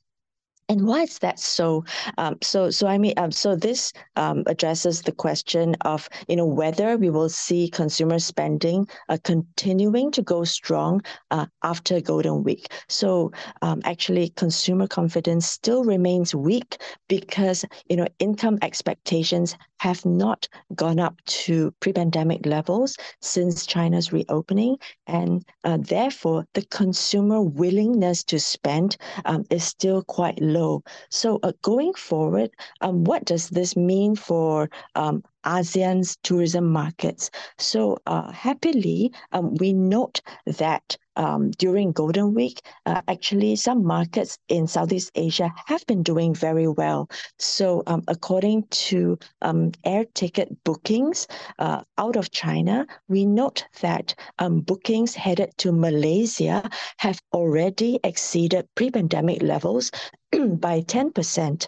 And 0.71 0.87
why 0.87 1.03
is 1.03 1.19
that 1.19 1.41
so? 1.41 1.85
Um, 2.17 2.39
so, 2.43 2.71
so 2.71 2.87
I 2.87 2.97
mean, 2.97 3.15
um, 3.17 3.33
so 3.33 3.57
this 3.57 3.93
um, 4.15 4.45
addresses 4.47 5.03
the 5.03 5.11
question 5.11 5.75
of 5.81 6.09
you 6.29 6.37
know 6.37 6.47
whether 6.47 6.97
we 6.97 7.11
will 7.11 7.29
see 7.29 7.69
consumer 7.69 8.21
spending 8.21 8.87
uh, 9.09 9.19
continuing 9.25 10.13
to 10.13 10.23
go 10.23 10.45
strong 10.45 11.03
uh, 11.33 11.47
after 11.65 12.01
Golden 12.01 12.45
Week. 12.45 12.69
So, 12.89 13.33
um, 13.63 13.81
actually, 13.85 14.29
consumer 14.37 14.87
confidence 14.87 15.45
still 15.45 15.83
remains 15.83 16.37
weak 16.37 16.81
because 17.09 17.65
you 17.89 17.97
know 17.97 18.07
income 18.21 18.57
expectations 18.63 19.57
have 19.81 20.05
not 20.05 20.47
gone 20.77 21.01
up 21.01 21.17
to 21.25 21.73
pre-pandemic 21.81 22.47
levels 22.47 22.97
since 23.21 23.67
China's 23.67 24.13
reopening, 24.13 24.77
and 25.09 25.45
uh, 25.65 25.79
therefore 25.81 26.47
the 26.55 26.63
consumer 26.67 27.43
willingness 27.43 28.23
to 28.23 28.39
spend 28.39 28.97
um, 29.25 29.45
is 29.51 29.65
still 29.65 30.05
quite 30.05 30.41
low 30.41 30.60
low. 30.61 30.83
So 31.11 31.39
uh, 31.43 31.53
going 31.63 31.95
forward, 31.95 32.51
um, 32.81 33.05
what 33.05 33.25
does 33.25 33.49
this 33.49 33.77
mean 33.77 34.17
for 34.17 34.69
um, 34.95 35.23
ASEAN's 35.45 36.17
tourism 36.23 36.67
markets? 36.67 37.31
So 37.59 37.99
uh, 38.07 38.31
happily, 38.33 39.13
um, 39.33 39.55
we 39.57 39.73
note 39.73 40.21
that 40.47 40.97
um, 41.17 41.51
during 41.59 41.93
Golden 41.93 42.35
Week, 42.35 42.63
uh, 42.87 43.03
actually 43.09 43.57
some 43.57 43.85
markets 43.85 44.39
in 44.49 44.67
Southeast 44.67 45.11
Asia 45.15 45.51
have 45.67 45.85
been 45.87 46.03
doing 46.03 46.35
very 46.35 46.69
well. 46.69 47.09
So 47.39 47.83
um, 47.87 48.03
according 48.09 48.65
to 48.89 49.19
um, 49.43 49.73
air 49.85 50.05
ticket 50.15 50.49
bookings 50.65 51.27
uh, 51.59 51.83
out 51.99 52.17
of 52.17 52.31
China, 52.31 52.87
we 53.09 53.27
note 53.27 53.65
that 53.81 54.15
bookings 54.41 55.15
headed 55.15 55.51
to 55.59 55.73
Malaysia 55.73 56.71
have 56.99 57.19
already 57.33 57.99
exceeded 58.05 58.69
pre-pandemic 58.77 59.43
levels 59.43 59.91
by 60.61 60.81
10%. 60.83 61.67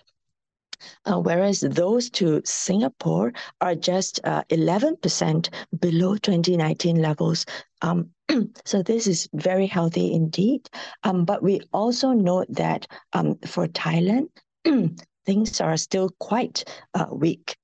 Uh, 1.05 1.21
whereas 1.21 1.61
those 1.61 2.11
to 2.11 2.43
Singapore 2.45 3.33
are 3.61 3.75
just 3.75 4.21
uh, 4.25 4.43
11% 4.51 5.49
below 5.79 6.17
2019 6.17 6.97
levels. 7.01 7.47
Um, 7.83 8.11
so 8.65 8.83
this 8.83 9.07
is 9.07 9.29
very 9.35 9.67
healthy 9.67 10.13
indeed. 10.13 10.69
Um, 11.05 11.25
but 11.25 11.43
we 11.43 11.61
also 11.73 12.13
note 12.13 12.47
that 12.51 12.87
um, 13.13 13.39
for 13.47 13.69
Thailand, 13.69 14.29
things 15.27 15.61
are 15.61 15.77
still 15.77 16.11
quite 16.19 16.65
uh, 16.95 17.07
weak. 17.11 17.57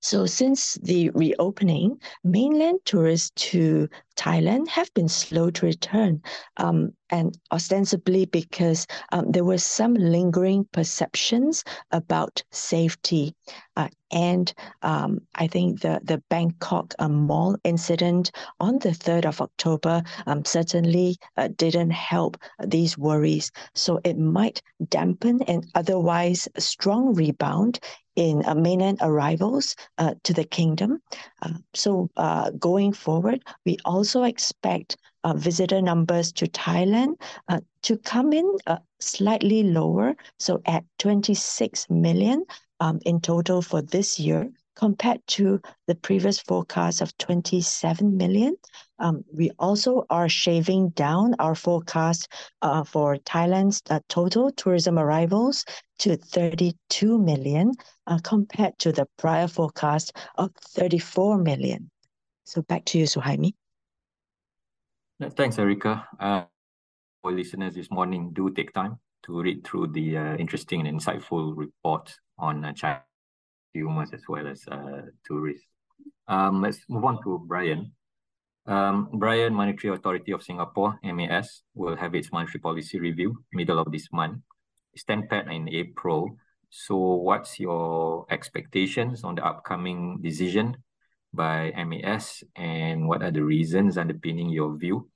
So 0.00 0.26
since 0.26 0.74
the 0.82 1.10
reopening, 1.10 2.00
mainland 2.24 2.80
tourists 2.84 3.32
to 3.50 3.88
Thailand 4.16 4.68
have 4.68 4.92
been 4.94 5.08
slow 5.08 5.50
to 5.50 5.66
return, 5.66 6.22
um, 6.56 6.92
and 7.10 7.38
ostensibly 7.52 8.24
because 8.26 8.86
um, 9.12 9.30
there 9.30 9.44
were 9.44 9.58
some 9.58 9.94
lingering 9.94 10.66
perceptions 10.72 11.64
about 11.90 12.42
safety. 12.50 13.34
Uh, 13.76 13.88
and 14.10 14.52
um, 14.82 15.20
I 15.34 15.46
think 15.46 15.80
the, 15.80 16.00
the 16.02 16.22
Bangkok 16.28 16.94
uh, 16.98 17.08
mall 17.08 17.56
incident 17.64 18.30
on 18.58 18.78
the 18.78 18.90
3rd 18.90 19.26
of 19.26 19.40
October 19.40 20.02
um, 20.26 20.44
certainly 20.44 21.16
uh, 21.36 21.48
didn't 21.56 21.90
help 21.90 22.36
these 22.66 22.98
worries. 22.98 23.50
So 23.74 24.00
it 24.04 24.18
might 24.18 24.62
dampen 24.88 25.42
an 25.42 25.62
otherwise 25.74 26.48
strong 26.58 27.14
rebound 27.14 27.80
in 28.20 28.44
uh, 28.46 28.54
mainland 28.54 28.98
arrivals 29.00 29.74
uh, 29.98 30.14
to 30.24 30.34
the 30.34 30.44
kingdom. 30.44 31.00
Uh, 31.42 31.54
so 31.74 32.10
uh, 32.18 32.50
going 32.58 32.92
forward, 32.92 33.42
we 33.64 33.78
also 33.84 34.24
expect 34.24 34.96
uh, 35.24 35.32
visitor 35.34 35.80
numbers 35.80 36.32
to 36.32 36.46
Thailand 36.46 37.14
to 37.82 37.96
come 37.96 38.32
in 38.32 38.46
slightly 39.00 39.62
lower, 39.62 40.14
so 40.38 40.60
at 40.66 40.84
26 40.98 41.88
million 41.88 42.44
um, 42.80 43.00
in 43.06 43.20
total 43.20 43.62
for 43.62 43.80
this 43.80 44.20
year 44.20 44.50
compared 44.76 45.20
to 45.26 45.60
the 45.86 45.94
previous 45.94 46.38
forecast 46.40 47.00
of 47.00 47.16
27 47.18 48.16
million. 48.16 48.56
Um, 48.98 49.24
we 49.32 49.50
also 49.58 50.04
are 50.10 50.28
shaving 50.28 50.90
down 50.90 51.34
our 51.38 51.54
forecast 51.54 52.28
uh, 52.62 52.84
for 52.84 53.16
Thailand's 53.18 53.82
uh, 53.90 54.00
total 54.08 54.50
tourism 54.50 54.98
arrivals 54.98 55.64
to 56.00 56.16
32 56.16 57.18
million 57.18 57.72
uh, 58.06 58.18
compared 58.22 58.78
to 58.78 58.92
the 58.92 59.06
prior 59.16 59.48
forecast 59.48 60.16
of 60.36 60.50
34 60.56 61.38
million. 61.38 61.90
So 62.44 62.62
back 62.62 62.84
to 62.86 62.98
you, 62.98 63.04
Suhaimi. 63.04 63.52
Thanks, 65.36 65.58
Erica. 65.58 66.06
For 67.22 67.32
listeners 67.32 67.74
this 67.74 67.90
morning, 67.90 68.30
do 68.32 68.50
take 68.50 68.72
time 68.72 68.98
to 69.24 69.42
read 69.42 69.66
through 69.66 69.88
the 69.88 70.16
interesting 70.38 70.86
and 70.86 70.98
insightful 70.98 71.54
report 71.54 72.18
on 72.38 72.74
China 72.74 73.02
consumers 73.72 74.10
as 74.12 74.22
well 74.28 74.46
as 74.46 74.66
uh, 74.68 75.02
tourists. 75.26 75.66
Um, 76.28 76.62
let's 76.62 76.80
move 76.88 77.04
on 77.04 77.22
to 77.22 77.42
Brian. 77.46 77.92
Um, 78.66 79.08
Brian, 79.14 79.54
Monetary 79.54 79.94
Authority 79.94 80.32
of 80.32 80.42
Singapore, 80.42 80.98
MAS, 81.02 81.62
will 81.74 81.96
have 81.96 82.14
its 82.14 82.30
monetary 82.32 82.60
policy 82.60 83.00
review 83.00 83.42
middle 83.52 83.78
of 83.78 83.90
this 83.90 84.08
month. 84.12 84.38
It's 84.92 85.04
10 85.04 85.28
in 85.50 85.68
April. 85.68 86.36
So 86.68 86.96
what's 86.96 87.58
your 87.58 88.26
expectations 88.30 89.24
on 89.24 89.34
the 89.34 89.44
upcoming 89.44 90.20
decision 90.22 90.76
by 91.32 91.72
MAS 91.74 92.44
and 92.54 93.08
what 93.08 93.22
are 93.22 93.30
the 93.30 93.42
reasons 93.42 93.98
underpinning 93.98 94.50
your 94.50 94.76
view? 94.76 95.08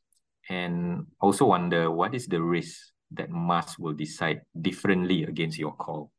And 0.49 1.07
also 1.21 1.47
wonder 1.47 1.91
what 1.91 2.15
is 2.15 2.27
the 2.27 2.43
risk 2.43 2.91
that 3.13 3.31
MAS 3.31 3.79
will 3.79 3.95
decide 3.95 4.43
differently 4.61 5.25
against 5.25 5.59
your 5.59 5.73
call? 5.73 6.11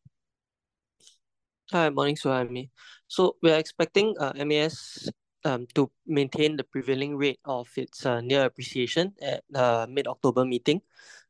Hi, 1.72 1.90
morning, 1.90 2.16
Suhaimi. 2.16 2.70
So 3.08 3.38
we 3.42 3.52
are 3.52 3.58
expecting 3.58 4.14
uh, 4.20 4.34
MAS 4.46 5.10
um, 5.46 5.66
to 5.74 5.90
maintain 6.06 6.58
the 6.58 6.64
prevailing 6.64 7.18
rate 7.18 7.40
of 7.44 7.68
its 7.76 8.06
uh, 8.06 8.22
NEER 8.22 8.46
appreciation 8.46 9.14
at 9.20 9.44
the 9.50 9.64
uh, 9.64 9.88
mid-October 9.90 10.46
meeting. 10.46 10.82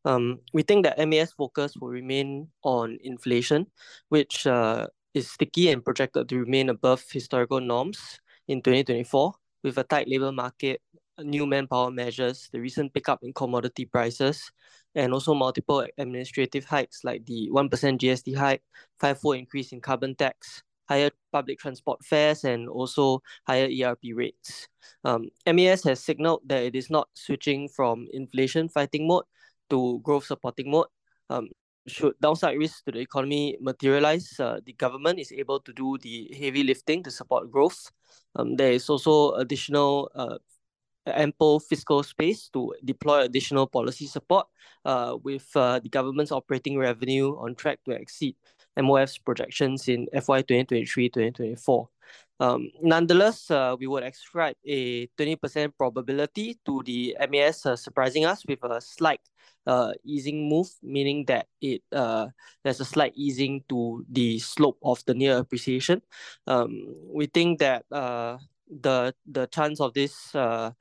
Um, 0.03 0.39
we 0.51 0.63
think 0.63 0.83
that 0.83 0.99
MAS 1.07 1.31
focus 1.31 1.77
will 1.79 1.87
remain 1.87 2.49
on 2.63 2.97
inflation, 3.01 3.67
which 4.09 4.45
uh, 4.45 4.87
is 5.13 5.31
sticky 5.31 5.69
and 5.69 5.85
projected 5.85 6.27
to 6.27 6.39
remain 6.39 6.67
above 6.67 7.03
historical 7.09 7.61
norms 7.61 8.19
in 8.49 8.61
2024, 8.61 9.33
with 9.63 9.77
a 9.77 9.85
tight 9.85 10.09
labor 10.09 10.33
market, 10.33 10.81
new 11.19 11.45
manpower 11.45 11.91
measures, 11.91 12.49
the 12.51 12.59
recent 12.59 12.93
pickup 12.93 13.19
in 13.23 13.31
commodity 13.31 13.85
prices, 13.85 14.51
and 14.95 15.13
also 15.13 15.33
multiple 15.33 15.85
administrative 15.97 16.65
hikes 16.65 17.03
like 17.03 17.25
the 17.25 17.49
1% 17.51 17.69
GST 17.69 18.35
hike, 18.35 18.63
5 18.99 19.19
4 19.19 19.35
increase 19.35 19.71
in 19.71 19.81
carbon 19.81 20.15
tax, 20.15 20.63
higher 20.87 21.11
public 21.31 21.59
transport 21.59 22.03
fares, 22.03 22.43
and 22.43 22.69
also 22.69 23.21
higher 23.45 23.67
ERP 23.67 24.15
rates. 24.15 24.67
Um, 25.03 25.29
MAS 25.45 25.83
has 25.83 25.99
signaled 25.99 26.41
that 26.45 26.63
it 26.63 26.75
is 26.75 26.89
not 26.89 27.09
switching 27.13 27.67
from 27.67 28.07
inflation 28.13 28.69
fighting 28.69 29.07
mode 29.07 29.25
to 29.69 29.99
growth 30.03 30.25
supporting 30.25 30.71
mode. 30.71 30.87
Um, 31.29 31.49
should 31.87 32.13
downside 32.19 32.57
risks 32.57 32.81
to 32.83 32.91
the 32.91 32.99
economy 32.99 33.57
materialize, 33.61 34.39
uh, 34.39 34.59
the 34.65 34.73
government 34.73 35.19
is 35.19 35.31
able 35.31 35.59
to 35.59 35.73
do 35.73 35.97
the 36.01 36.31
heavy 36.39 36.63
lifting 36.63 37.03
to 37.03 37.11
support 37.11 37.51
growth. 37.51 37.91
Um, 38.35 38.55
there 38.55 38.71
is 38.71 38.89
also 38.89 39.33
additional 39.33 40.09
uh, 40.15 40.37
ample 41.07 41.59
fiscal 41.59 42.03
space 42.03 42.49
to 42.49 42.73
deploy 42.83 43.21
additional 43.21 43.67
policy 43.67 44.07
support 44.07 44.47
uh, 44.85 45.17
with 45.23 45.47
uh, 45.55 45.79
the 45.79 45.89
government's 45.89 46.31
operating 46.31 46.77
revenue 46.77 47.37
on 47.37 47.55
track 47.55 47.79
to 47.85 47.91
exceed 47.91 48.35
MOF's 48.77 49.17
projections 49.17 49.87
in 49.87 50.07
FY 50.13 50.43
2023-2024. 50.43 51.87
Um, 52.39 52.69
nonetheless, 52.81 53.49
uh, 53.49 53.75
we 53.79 53.87
would 53.87 54.03
ascribe 54.03 54.57
a 54.65 55.07
20% 55.17 55.71
probability 55.77 56.59
to 56.65 56.83
the 56.85 57.15
MAS 57.29 57.65
uh, 57.65 57.75
surprising 57.75 58.25
us 58.25 58.43
with 58.45 58.59
a 58.63 58.81
slight 58.81 59.21
uh, 59.65 59.93
easing 60.03 60.49
move, 60.49 60.67
meaning 60.83 61.25
that 61.25 61.47
it 61.61 61.81
uh, 61.91 62.27
there's 62.63 62.81
a 62.81 62.85
slight 62.85 63.13
easing 63.15 63.63
to 63.69 64.05
the 64.09 64.37
slope 64.39 64.77
of 64.83 65.03
the 65.05 65.13
NEER 65.13 65.37
appreciation. 65.37 66.01
Um, 66.45 66.93
we 67.07 67.25
think 67.27 67.59
that 67.59 67.85
uh, 67.91 68.37
the 68.69 69.13
the 69.25 69.47
chance 69.47 69.79
of 69.79 69.93
this 69.93 70.33
uh, 70.35 70.71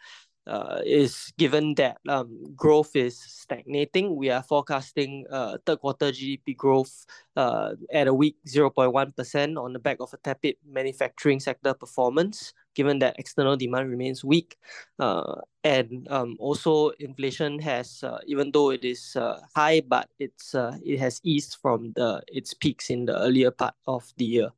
uh, 0.47 0.81
is 0.85 1.33
given 1.39 1.75
that 1.77 1.99
um, 2.09 2.45
growth 2.55 2.95
is 2.97 3.19
stagnating. 3.19 4.17
We 4.17 4.31
are 4.31 4.43
forecasting 4.43 5.27
uh, 5.31 5.59
third 5.65 5.81
quarter 5.81 6.13
GDP 6.13 6.57
growth 6.57 7.07
uh, 7.37 7.75
at 7.93 8.07
a 8.07 8.15
weak 8.15 8.37
0.1% 8.47 9.57
on 9.57 9.73
the 9.73 9.79
back 9.79 9.99
of 10.01 10.13
a 10.13 10.17
tepid 10.19 10.57
manufacturing 10.67 11.41
sector 11.41 11.73
performance, 11.75 12.53
given 12.75 12.99
that 12.99 13.19
external 13.19 13.57
demand 13.57 13.91
remains 13.91 14.25
weak. 14.25 14.59
Uh, 14.99 15.41
and 15.63 16.07
um, 16.11 16.37
also 16.39 16.91
inflation 17.01 17.59
has, 17.59 18.03
uh, 18.03 18.19
even 18.27 18.51
though 18.53 18.71
it 18.71 18.85
is 18.85 19.17
uh, 19.17 19.41
high, 19.57 19.81
but 19.81 20.11
it's 20.19 20.55
uh, 20.55 20.77
it 20.85 20.99
has 20.99 21.21
eased 21.25 21.57
from 21.63 21.93
the 21.97 22.23
its 22.29 22.53
peaks 22.53 22.91
in 22.91 23.07
the 23.07 23.19
earlier 23.19 23.51
part 23.51 23.75
of 23.87 24.13
the 24.19 24.25
year. 24.25 24.51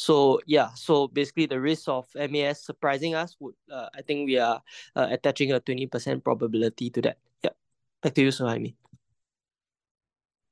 So 0.00 0.40
yeah, 0.46 0.72
so 0.72 1.08
basically 1.08 1.44
the 1.44 1.60
risk 1.60 1.84
of 1.86 2.08
MAS 2.16 2.64
surprising 2.64 3.14
us 3.14 3.36
would, 3.38 3.52
uh, 3.70 3.92
I 3.92 4.00
think 4.00 4.24
we 4.24 4.38
are 4.38 4.62
uh, 4.96 5.08
attaching 5.10 5.52
a 5.52 5.60
20% 5.60 6.24
probability 6.24 6.88
to 6.88 7.02
that. 7.02 7.18
Yeah, 7.44 7.52
back 8.00 8.14
to 8.14 8.22
you, 8.22 8.32
Suhaimi. 8.32 8.72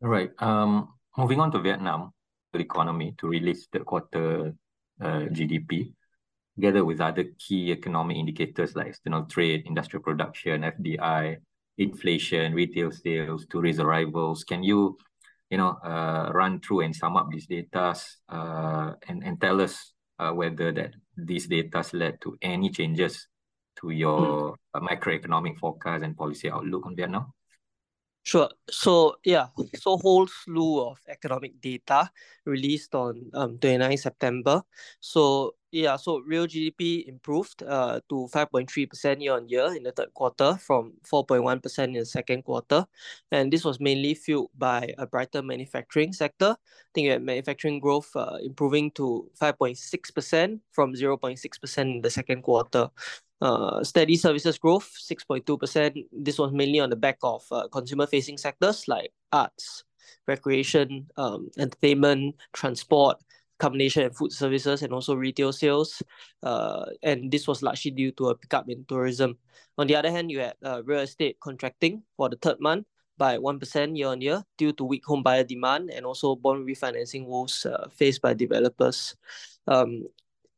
All 0.02 0.10
right. 0.10 0.30
Um, 0.38 0.92
Moving 1.16 1.40
on 1.40 1.50
to 1.50 1.58
Vietnam, 1.58 2.12
the 2.52 2.60
economy 2.60 3.14
to 3.18 3.26
release 3.26 3.66
the 3.72 3.80
quarter 3.80 4.54
uh, 5.00 5.26
GDP, 5.32 5.90
together 6.54 6.84
with 6.84 7.00
other 7.00 7.24
key 7.40 7.72
economic 7.72 8.18
indicators 8.18 8.76
like 8.76 8.88
external 8.88 9.24
trade, 9.24 9.64
industrial 9.64 10.02
production, 10.02 10.62
FDI, 10.62 11.38
inflation, 11.78 12.54
retail 12.54 12.92
sales, 12.92 13.46
tourist 13.50 13.80
arrivals. 13.80 14.44
Can 14.44 14.62
you, 14.62 14.96
you 15.50 15.56
know, 15.56 15.78
uh, 15.84 16.30
run 16.32 16.60
through 16.60 16.80
and 16.80 16.94
sum 16.94 17.16
up 17.16 17.28
these 17.30 17.46
data 17.46 17.94
uh, 18.28 18.92
and, 19.08 19.24
and 19.24 19.40
tell 19.40 19.60
us 19.60 19.92
uh, 20.18 20.30
whether 20.30 20.72
that 20.72 20.92
these 21.16 21.46
data 21.46 21.84
led 21.92 22.20
to 22.20 22.36
any 22.42 22.70
changes 22.70 23.26
to 23.80 23.90
your 23.90 24.56
macroeconomic 24.76 25.58
forecast 25.58 26.04
and 26.04 26.16
policy 26.16 26.50
outlook 26.50 26.84
on 26.86 26.96
Vietnam? 26.96 27.32
Sure. 28.28 28.50
So 28.68 29.16
yeah, 29.24 29.46
so 29.80 29.96
whole 29.96 30.26
slew 30.26 30.84
of 30.84 30.98
economic 31.08 31.62
data 31.62 32.10
released 32.44 32.94
on 32.94 33.30
um 33.32 33.56
29 33.56 33.96
September. 33.96 34.60
So 35.00 35.54
yeah, 35.72 35.96
so 35.96 36.20
real 36.20 36.44
GDP 36.46 37.08
improved 37.08 37.62
uh 37.62 38.00
to 38.10 38.28
5.3% 38.28 39.22
year 39.22 39.32
on 39.32 39.48
year 39.48 39.72
in 39.74 39.82
the 39.82 39.92
third 39.92 40.12
quarter 40.12 40.60
from 40.60 40.92
4.1% 41.10 41.84
in 41.84 41.92
the 41.94 42.04
second 42.04 42.42
quarter. 42.44 42.84
And 43.32 43.50
this 43.50 43.64
was 43.64 43.80
mainly 43.80 44.12
fueled 44.12 44.50
by 44.58 44.92
a 44.98 45.06
brighter 45.06 45.40
manufacturing 45.40 46.12
sector. 46.12 46.52
I 46.52 46.90
think 46.94 47.08
that 47.08 47.22
manufacturing 47.22 47.80
growth 47.80 48.12
uh, 48.14 48.36
improving 48.44 48.90
to 49.00 49.30
5.6% 49.40 50.60
from 50.72 50.92
0.6% 50.92 51.78
in 51.78 52.02
the 52.02 52.10
second 52.10 52.42
quarter. 52.42 52.90
Uh, 53.40 53.84
steady 53.84 54.16
services 54.16 54.58
growth, 54.58 54.90
6.2%. 55.00 56.06
This 56.12 56.38
was 56.38 56.52
mainly 56.52 56.80
on 56.80 56.90
the 56.90 56.96
back 56.96 57.18
of 57.22 57.44
uh, 57.52 57.68
consumer-facing 57.68 58.36
sectors 58.36 58.88
like 58.88 59.12
arts, 59.32 59.84
recreation, 60.26 61.06
um, 61.16 61.48
entertainment, 61.58 62.34
transport, 62.52 63.18
combination 63.58 64.04
and 64.04 64.16
food 64.16 64.32
services, 64.32 64.82
and 64.82 64.92
also 64.92 65.14
retail 65.14 65.52
sales. 65.52 66.02
Uh, 66.42 66.86
and 67.02 67.30
this 67.30 67.46
was 67.46 67.62
largely 67.62 67.90
due 67.90 68.12
to 68.12 68.28
a 68.28 68.34
pickup 68.34 68.68
in 68.68 68.84
tourism. 68.86 69.38
On 69.76 69.86
the 69.86 69.94
other 69.94 70.10
hand, 70.10 70.30
you 70.30 70.40
had 70.40 70.54
uh, 70.64 70.82
real 70.84 71.00
estate 71.00 71.38
contracting 71.40 72.02
for 72.16 72.28
the 72.28 72.36
third 72.36 72.60
month 72.60 72.86
by 73.18 73.36
1% 73.36 73.96
year 73.96 74.08
on 74.08 74.20
year 74.20 74.42
due 74.56 74.72
to 74.72 74.84
weak 74.84 75.04
home 75.04 75.22
buyer 75.22 75.42
demand 75.42 75.90
and 75.90 76.06
also 76.06 76.36
bond 76.36 76.66
refinancing 76.66 77.26
woes 77.26 77.66
uh, 77.66 77.88
faced 77.90 78.22
by 78.22 78.32
developers. 78.32 79.16
Um, 79.66 80.06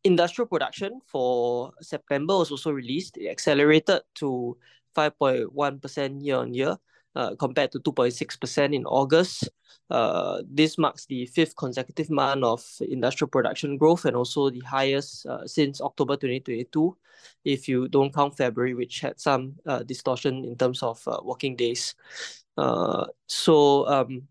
industrial 0.05 0.47
production 0.47 1.01
for 1.07 1.73
September 1.81 2.39
was 2.39 2.51
also 2.51 2.71
released. 2.71 3.17
It 3.17 3.29
accelerated 3.29 4.01
to 4.17 4.57
5.1% 4.97 6.25
year 6.25 6.37
on 6.37 6.55
year 6.55 6.77
uh, 7.15 7.35
compared 7.37 7.73
to 7.73 7.81
2.6% 7.81 8.75
in 8.75 8.85
August. 8.87 9.49
Uh, 9.91 10.43
this 10.49 10.79
marks 10.79 11.07
the 11.07 11.27
fifth 11.27 11.57
consecutive 11.57 12.11
month 12.11 12.45
of 12.45 12.65
industrial 12.89 13.29
production 13.29 13.77
growth 13.77 14.05
and 14.05 14.17
also 14.17 14.49
the 14.49 14.61
highest 14.61 15.27
uh, 15.27 15.45
since 15.47 15.81
October 15.81 16.15
2022, 16.15 16.97
if 17.45 17.69
you 17.69 17.89
don't 17.89 18.15
count 18.15 18.37
February, 18.37 18.75
which 18.75 19.01
had 19.01 19.19
some 19.19 19.55
uh, 19.67 19.83
distortion 19.83 20.45
in 20.45 20.57
terms 20.57 20.83
of 20.83 21.03
uh, 21.09 21.19
working 21.25 21.57
days. 21.57 21.95
Uh, 22.57 23.07
so 23.27 23.87
um, 23.89 24.23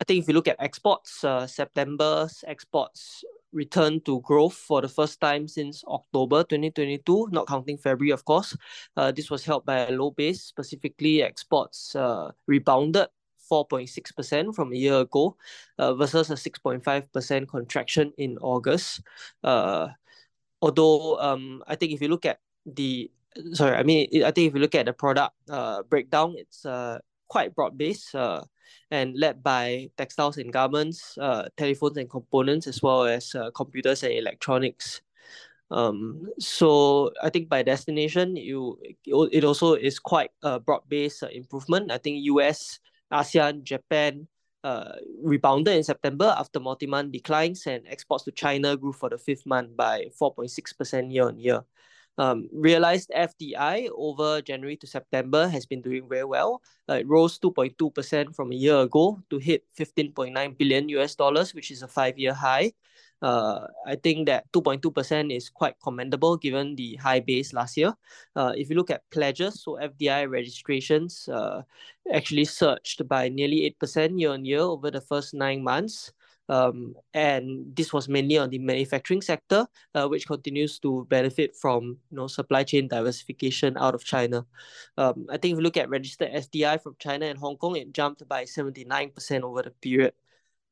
I 0.00 0.04
think 0.04 0.22
if 0.22 0.28
you 0.28 0.34
look 0.34 0.48
at 0.48 0.56
exports, 0.58 1.24
September's 1.46 2.42
exports 2.46 3.24
returned 3.52 4.04
to 4.04 4.20
growth 4.20 4.54
for 4.54 4.80
the 4.82 4.88
first 4.88 5.20
time 5.20 5.48
since 5.48 5.84
October 5.86 6.42
2022, 6.42 7.28
not 7.32 7.46
counting 7.46 7.78
February, 7.78 8.10
of 8.10 8.24
course. 8.24 8.56
Uh, 8.96 9.10
this 9.12 9.30
was 9.30 9.44
helped 9.44 9.66
by 9.66 9.86
a 9.86 9.92
low 9.92 10.10
base, 10.10 10.42
specifically 10.42 11.22
exports 11.22 11.94
uh, 11.96 12.30
rebounded 12.46 13.08
4.6% 13.50 14.54
from 14.54 14.72
a 14.72 14.76
year 14.76 15.00
ago 15.00 15.36
uh, 15.78 15.94
versus 15.94 16.30
a 16.30 16.34
6.5% 16.34 17.48
contraction 17.48 18.12
in 18.18 18.38
August. 18.38 19.02
Uh, 19.42 19.88
although 20.60 21.18
um, 21.20 21.62
I 21.66 21.76
think 21.76 21.92
if 21.92 22.00
you 22.02 22.08
look 22.08 22.26
at 22.26 22.40
the 22.64 23.10
sorry, 23.52 23.76
I 23.76 23.82
mean 23.82 24.08
I 24.24 24.30
think 24.30 24.48
if 24.48 24.54
you 24.54 24.60
look 24.60 24.74
at 24.74 24.86
the 24.86 24.92
product 24.92 25.34
uh, 25.48 25.82
breakdown, 25.84 26.34
it's 26.36 26.64
uh, 26.64 26.98
quite 27.28 27.54
broad 27.54 27.78
based. 27.78 28.14
Uh, 28.14 28.42
and 28.90 29.16
led 29.16 29.42
by 29.42 29.88
textiles 29.96 30.38
and 30.38 30.52
garments, 30.52 31.16
uh, 31.18 31.48
telephones 31.56 31.96
and 31.96 32.10
components, 32.10 32.66
as 32.66 32.82
well 32.82 33.04
as 33.04 33.34
uh, 33.34 33.50
computers 33.50 34.02
and 34.02 34.12
electronics. 34.12 35.00
Um, 35.70 36.28
so 36.38 37.10
I 37.22 37.30
think 37.30 37.48
by 37.48 37.62
destination, 37.62 38.36
you 38.36 38.78
it 39.04 39.44
also 39.44 39.74
is 39.74 39.98
quite 39.98 40.30
a 40.42 40.60
broad-based 40.60 41.24
uh, 41.24 41.28
improvement. 41.32 41.90
I 41.90 41.98
think 41.98 42.24
US, 42.26 42.78
ASEAN, 43.12 43.64
Japan 43.64 44.28
uh, 44.62 44.92
rebounded 45.22 45.76
in 45.76 45.84
September 45.84 46.34
after 46.38 46.60
multi-month 46.60 47.12
declines, 47.12 47.66
and 47.66 47.86
exports 47.86 48.24
to 48.24 48.32
China 48.32 48.76
grew 48.76 48.92
for 48.92 49.08
the 49.08 49.18
fifth 49.18 49.46
month 49.46 49.76
by 49.76 50.06
4.6% 50.20 51.12
year 51.12 51.26
on 51.26 51.38
year. 51.38 51.62
Um, 52.18 52.48
realized 52.52 53.10
FDI 53.14 53.88
over 53.94 54.40
January 54.40 54.76
to 54.78 54.86
September 54.86 55.48
has 55.48 55.66
been 55.66 55.82
doing 55.82 56.08
very 56.08 56.24
well. 56.24 56.62
Uh, 56.88 56.94
it 56.94 57.08
rose 57.08 57.38
2.2% 57.38 58.34
from 58.34 58.52
a 58.52 58.54
year 58.54 58.78
ago 58.80 59.20
to 59.30 59.38
hit 59.38 59.64
15.9 59.78 60.56
billion 60.56 60.88
US 60.90 61.14
dollars, 61.14 61.52
which 61.54 61.70
is 61.70 61.82
a 61.82 61.88
five-year 61.88 62.32
high. 62.32 62.72
Uh, 63.22 63.66
I 63.86 63.96
think 63.96 64.26
that 64.26 64.50
2.2% 64.52 65.34
is 65.34 65.48
quite 65.48 65.74
commendable 65.82 66.36
given 66.36 66.76
the 66.76 66.96
high 66.96 67.20
base 67.20 67.52
last 67.52 67.76
year. 67.76 67.94
Uh, 68.34 68.52
if 68.56 68.68
you 68.68 68.76
look 68.76 68.90
at 68.90 69.08
pledges, 69.10 69.62
so 69.62 69.78
FDI 69.80 70.28
registrations 70.28 71.28
uh, 71.28 71.62
actually 72.12 72.44
surged 72.44 73.08
by 73.08 73.28
nearly 73.28 73.74
8% 73.80 74.20
year 74.20 74.30
on 74.32 74.44
year 74.44 74.60
over 74.60 74.90
the 74.90 75.00
first 75.00 75.32
nine 75.32 75.62
months. 75.62 76.12
Um, 76.48 76.94
and 77.12 77.74
this 77.74 77.92
was 77.92 78.08
mainly 78.08 78.38
on 78.38 78.50
the 78.50 78.58
manufacturing 78.58 79.20
sector, 79.20 79.66
uh, 79.94 80.06
which 80.06 80.26
continues 80.26 80.78
to 80.80 81.04
benefit 81.10 81.56
from 81.56 81.98
you 82.10 82.16
know 82.16 82.26
supply 82.26 82.62
chain 82.62 82.88
diversification 82.88 83.76
out 83.76 83.94
of 83.94 84.04
China. 84.04 84.46
Um, 84.96 85.26
I 85.28 85.38
think 85.38 85.52
if 85.52 85.58
you 85.58 85.62
look 85.62 85.76
at 85.76 85.90
registered 85.90 86.32
FDI 86.32 86.80
from 86.82 86.96
China 86.98 87.26
and 87.26 87.38
Hong 87.38 87.56
Kong, 87.56 87.76
it 87.76 87.92
jumped 87.92 88.26
by 88.28 88.44
79% 88.44 89.42
over 89.42 89.62
the 89.62 89.70
period. 89.70 90.12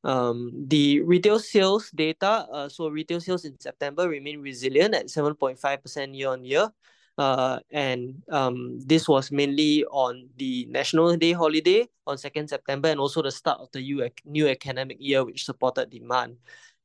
Um, 0.05 0.51
the 0.67 1.01
retail 1.01 1.39
sales 1.39 1.89
data, 1.89 2.47
uh, 2.51 2.69
so 2.69 2.89
retail 2.89 3.19
sales 3.19 3.43
in 3.43 3.59
September 3.59 4.07
remain 4.07 4.39
resilient 4.39 4.93
at 4.93 5.07
7.5% 5.07 6.15
year 6.15 6.29
on 6.29 6.45
year. 6.45 6.71
Uh, 7.17 7.59
and 7.71 8.21
um, 8.29 8.79
this 8.85 9.07
was 9.07 9.31
mainly 9.31 9.85
on 9.85 10.27
the 10.37 10.65
National 10.69 11.15
Day 11.15 11.31
holiday 11.31 11.87
on 12.05 12.17
2nd 12.17 12.49
September 12.49 12.89
and 12.89 12.99
also 12.99 13.21
the 13.21 13.31
start 13.31 13.59
of 13.61 13.69
the 13.71 14.11
new 14.25 14.47
academic 14.49 14.97
year, 14.99 15.23
which 15.23 15.45
supported 15.45 15.89
demand. 15.89 16.35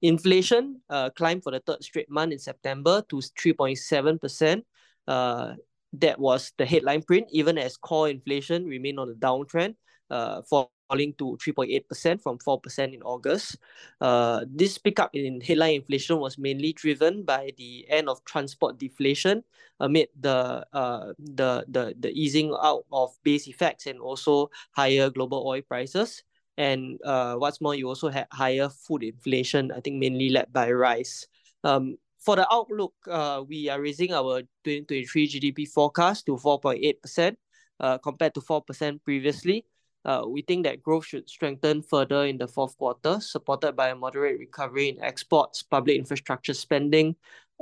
Inflation 0.03 0.81
uh, 0.89 1.11
climbed 1.11 1.43
for 1.43 1.53
the 1.53 1.61
third 1.61 1.83
straight 1.83 2.09
month 2.09 2.33
in 2.33 2.39
September 2.39 3.03
to 3.09 3.17
3.7%. 3.17 4.63
Uh, 5.07 5.55
that 5.95 6.19
was 6.19 6.53
the 6.57 6.65
headline 6.65 7.03
print, 7.03 7.27
even 7.33 7.59
as 7.59 7.77
core 7.77 8.09
inflation 8.09 8.65
remained 8.65 9.01
on 9.01 9.11
a 9.11 9.15
downtrend 9.15 9.75
uh, 10.11 10.43
for 10.49 10.69
falling 10.91 11.15
to 11.15 11.39
3.8% 11.39 12.21
from 12.21 12.39
4% 12.39 12.93
in 12.93 13.03
August. 13.03 13.59
Uh, 14.01 14.45
this 14.51 14.77
pickup 14.77 15.15
in 15.15 15.41
headline 15.41 15.75
inflation 15.75 16.19
was 16.19 16.37
mainly 16.37 16.73
driven 16.73 17.23
by 17.23 17.53
the 17.57 17.87
end 17.89 18.09
of 18.09 18.25
transport 18.25 18.79
deflation 18.79 19.45
amid 19.79 20.09
the, 20.19 20.67
uh, 20.73 21.13
the, 21.19 21.65
the, 21.69 21.95
the 22.01 22.11
easing 22.11 22.53
out 22.61 22.85
of 22.93 23.15
base 23.23 23.47
effects 23.47 23.87
and 23.87 24.01
also 24.01 24.51
higher 24.73 25.09
global 25.11 25.47
oil 25.47 25.63
prices. 25.63 26.25
And 26.59 26.99
uh, 27.05 27.37
what's 27.37 27.61
more, 27.61 27.75
you 27.75 27.89
also 27.89 28.09
had 28.11 28.27
higher 28.33 28.69
food 28.69 29.05
inflation, 29.05 29.71
I 29.71 29.81
think 29.81 29.97
mainly 29.97 30.29
led 30.29 30.53
by 30.53 30.73
rice. 30.73 31.27
Um, 31.63 31.97
for 32.19 32.37
the 32.37 32.47
outlook, 32.53 32.93
uh, 33.09 33.43
we 33.49 33.71
are 33.71 33.81
raising 33.81 34.13
our 34.13 34.43
2023 34.65 35.29
GDP 35.29 35.69
forecast 35.69 36.27
to 36.27 36.37
4.8% 36.37 37.37
uh, 37.81 37.97
compared 37.99 38.35
to 38.35 38.41
4% 38.43 39.01
previously. 39.05 39.65
Uh, 40.05 40.23
we 40.27 40.43
think 40.43 40.65
that 40.65 40.83
growth 40.83 41.07
should 41.07 41.29
strengthen 41.29 41.83
further 41.83 42.25
in 42.25 42.39
the 42.39 42.49
fourth 42.49 42.77
quarter, 42.79 43.21
supported 43.21 43.77
by 43.77 43.89
a 43.89 43.95
moderate 43.95 44.39
recovery 44.39 44.89
in 44.89 45.03
exports, 45.03 45.63
public 45.63 45.99
infrastructure 45.99 46.55
spending, 46.55 47.15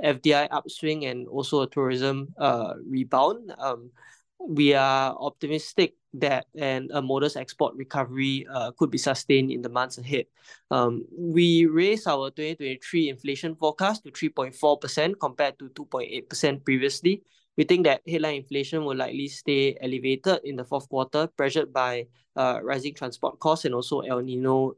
FDI 0.04 0.48
upswing, 0.50 1.06
and 1.06 1.26
also 1.26 1.62
a 1.62 1.66
tourism 1.66 2.28
uh, 2.38 2.74
rebound. 2.86 3.52
Um, 3.58 3.90
we 4.38 4.74
are 4.74 5.16
optimistic 5.18 5.94
that 6.14 6.46
and 6.56 6.90
a 6.92 7.02
modest 7.02 7.36
export 7.36 7.74
recovery 7.74 8.46
uh, 8.50 8.70
could 8.72 8.90
be 8.90 8.98
sustained 8.98 9.50
in 9.50 9.62
the 9.62 9.68
months 9.68 9.98
ahead. 9.98 10.26
Um, 10.70 11.04
we 11.16 11.66
raised 11.66 12.06
our 12.06 12.30
2023 12.30 13.10
inflation 13.10 13.54
forecast 13.56 14.04
to 14.04 14.10
3.4% 14.10 15.14
compared 15.20 15.58
to 15.58 15.68
2.8% 15.70 16.64
previously, 16.64 17.22
we 17.58 17.64
think 17.64 17.84
that 17.84 18.00
headline 18.08 18.36
inflation 18.36 18.84
will 18.84 18.96
likely 18.96 19.26
stay 19.26 19.76
elevated 19.80 20.38
in 20.44 20.54
the 20.54 20.64
fourth 20.64 20.88
quarter, 20.88 21.26
pressured 21.26 21.72
by 21.72 22.06
uh, 22.36 22.60
rising 22.62 22.94
transport 22.94 23.40
costs 23.40 23.64
and 23.64 23.74
also 23.74 24.00
El 24.00 24.20
Nino 24.20 24.74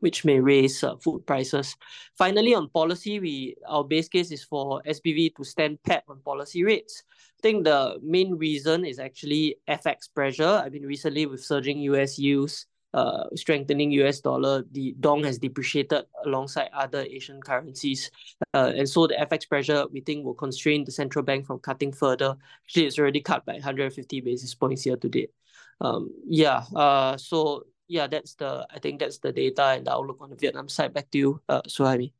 which 0.00 0.24
may 0.24 0.38
raise 0.38 0.84
uh, 0.84 0.96
food 0.96 1.24
prices. 1.26 1.76
Finally, 2.18 2.52
on 2.54 2.68
policy, 2.68 3.20
we 3.20 3.56
our 3.66 3.84
base 3.84 4.08
case 4.08 4.30
is 4.30 4.44
for 4.44 4.82
SBV 4.86 5.34
to 5.36 5.44
stand 5.44 5.82
pat 5.82 6.04
on 6.08 6.20
policy 6.20 6.64
rates. 6.64 7.04
I 7.38 7.40
think 7.40 7.64
the 7.64 7.98
main 8.02 8.34
reason 8.34 8.84
is 8.84 8.98
actually 8.98 9.56
FX 9.68 10.12
pressure. 10.12 10.60
I 10.64 10.68
mean, 10.68 10.84
recently 10.84 11.24
with 11.24 11.42
surging 11.42 11.78
US 11.92 12.18
yields, 12.18 12.66
uh, 12.94 13.24
strengthening 13.34 13.90
US 13.90 14.20
dollar, 14.20 14.64
the 14.70 14.94
dong 15.00 15.24
has 15.24 15.38
depreciated 15.38 16.04
alongside 16.24 16.70
other 16.72 17.02
Asian 17.02 17.42
currencies. 17.42 18.10
Uh, 18.54 18.72
and 18.76 18.88
so 18.88 19.08
the 19.08 19.14
FX 19.14 19.48
pressure, 19.48 19.84
we 19.92 20.00
think, 20.00 20.24
will 20.24 20.34
constrain 20.34 20.84
the 20.84 20.92
central 20.92 21.24
bank 21.24 21.44
from 21.44 21.58
cutting 21.58 21.92
further. 21.92 22.36
Actually, 22.64 22.86
it's 22.86 22.98
already 22.98 23.20
cut 23.20 23.44
by 23.44 23.54
150 23.54 24.20
basis 24.20 24.54
points 24.54 24.86
year 24.86 24.96
to 24.96 25.08
date. 25.08 25.30
Um, 25.80 26.10
yeah, 26.24 26.62
uh, 26.74 27.16
so 27.16 27.64
yeah, 27.88 28.06
that's 28.06 28.36
the, 28.36 28.66
I 28.70 28.78
think 28.78 29.00
that's 29.00 29.18
the 29.18 29.32
data 29.32 29.64
and 29.74 29.86
the 29.86 29.92
outlook 29.92 30.18
on 30.20 30.30
the 30.30 30.36
Vietnam 30.36 30.68
side. 30.68 30.94
Back 30.94 31.10
to 31.10 31.18
you, 31.18 31.40
uh, 31.48 31.62
Suhaimi. 31.62 32.12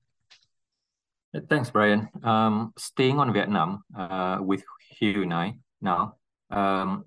Thanks, 1.48 1.70
Brian. 1.70 2.08
Um, 2.22 2.72
staying 2.78 3.18
on 3.18 3.32
Vietnam 3.32 3.84
uh, 3.96 4.38
with 4.40 4.64
Hugh 4.90 5.22
and 5.22 5.34
I 5.34 5.58
now, 5.80 6.16
um, 6.50 7.04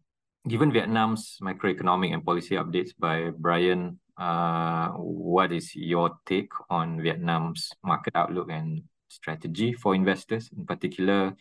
given 0.48 0.72
Vietnam's 0.72 1.38
macroeconomic 1.42 2.14
and 2.14 2.26
policy 2.26 2.56
updates 2.56 2.92
by 2.98 3.32
Brian, 3.38 4.00
uh, 4.18 4.90
what 4.92 5.52
is 5.52 5.76
your 5.76 6.12
take 6.26 6.52
on 6.70 7.02
Vietnam's 7.02 7.72
market 7.84 8.16
outlook 8.16 8.50
and 8.50 8.84
strategy 9.10 9.74
for 9.74 9.94
investors? 9.94 10.50
In 10.56 10.66
particular, 10.66 11.36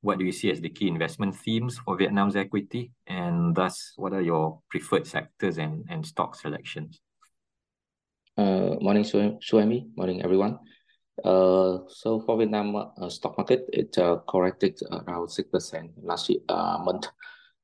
what 0.00 0.18
do 0.18 0.24
you 0.24 0.32
see 0.32 0.50
as 0.50 0.60
the 0.60 0.70
key 0.70 0.88
investment 0.88 1.36
themes 1.36 1.78
for 1.78 1.96
Vietnam's 1.96 2.36
equity? 2.36 2.92
And 3.06 3.54
thus, 3.54 3.92
what 3.96 4.12
are 4.12 4.22
your 4.22 4.60
preferred 4.70 5.06
sectors 5.06 5.58
and, 5.58 5.84
and 5.90 6.04
stock 6.06 6.34
selections? 6.34 7.00
Uh, 8.36 8.76
morning, 8.80 9.04
Suhaimi. 9.04 9.86
Morning, 9.96 10.22
everyone. 10.22 10.58
Uh, 11.24 11.78
so 11.88 12.20
for 12.20 12.36
Vietnam 12.36 12.76
uh, 12.76 13.08
stock 13.08 13.36
market, 13.38 13.64
it 13.72 13.96
uh, 13.98 14.18
corrected 14.28 14.78
around 14.92 15.28
6% 15.28 15.90
last 16.02 16.28
year, 16.28 16.40
uh, 16.48 16.78
month 16.84 17.06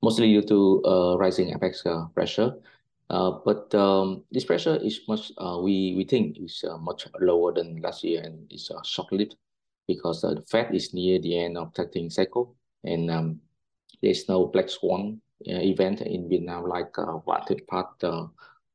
mostly 0.02 0.32
due 0.32 0.42
to 0.42 0.82
uh, 0.84 1.16
rising 1.16 1.54
FX 1.54 1.86
uh, 1.86 2.06
pressure. 2.14 2.54
Uh, 3.10 3.32
but 3.44 3.74
um, 3.74 4.24
this 4.32 4.44
pressure 4.44 4.76
is 4.76 5.00
much, 5.06 5.32
we, 5.60 5.94
we 5.96 6.04
think 6.04 6.38
is 6.38 6.64
much 6.80 7.06
lower 7.20 7.52
than 7.52 7.80
last 7.82 8.02
year 8.02 8.22
and 8.22 8.46
it's 8.50 8.70
is 8.70 8.88
short-lived 8.88 9.36
because 9.86 10.22
the 10.22 10.42
Fed 10.48 10.74
is 10.74 10.94
near 10.94 11.18
the 11.18 11.38
end 11.38 11.58
of 11.58 11.74
tightening 11.74 12.08
cycle 12.08 12.56
and 12.84 13.10
um, 13.10 13.40
there's 14.02 14.28
no 14.28 14.46
black 14.46 14.70
swan 14.70 15.20
event 15.44 16.00
in 16.00 16.28
Vietnam 16.28 16.66
like 16.66 16.96
what 17.24 17.46
took 17.46 17.66
part 17.66 18.02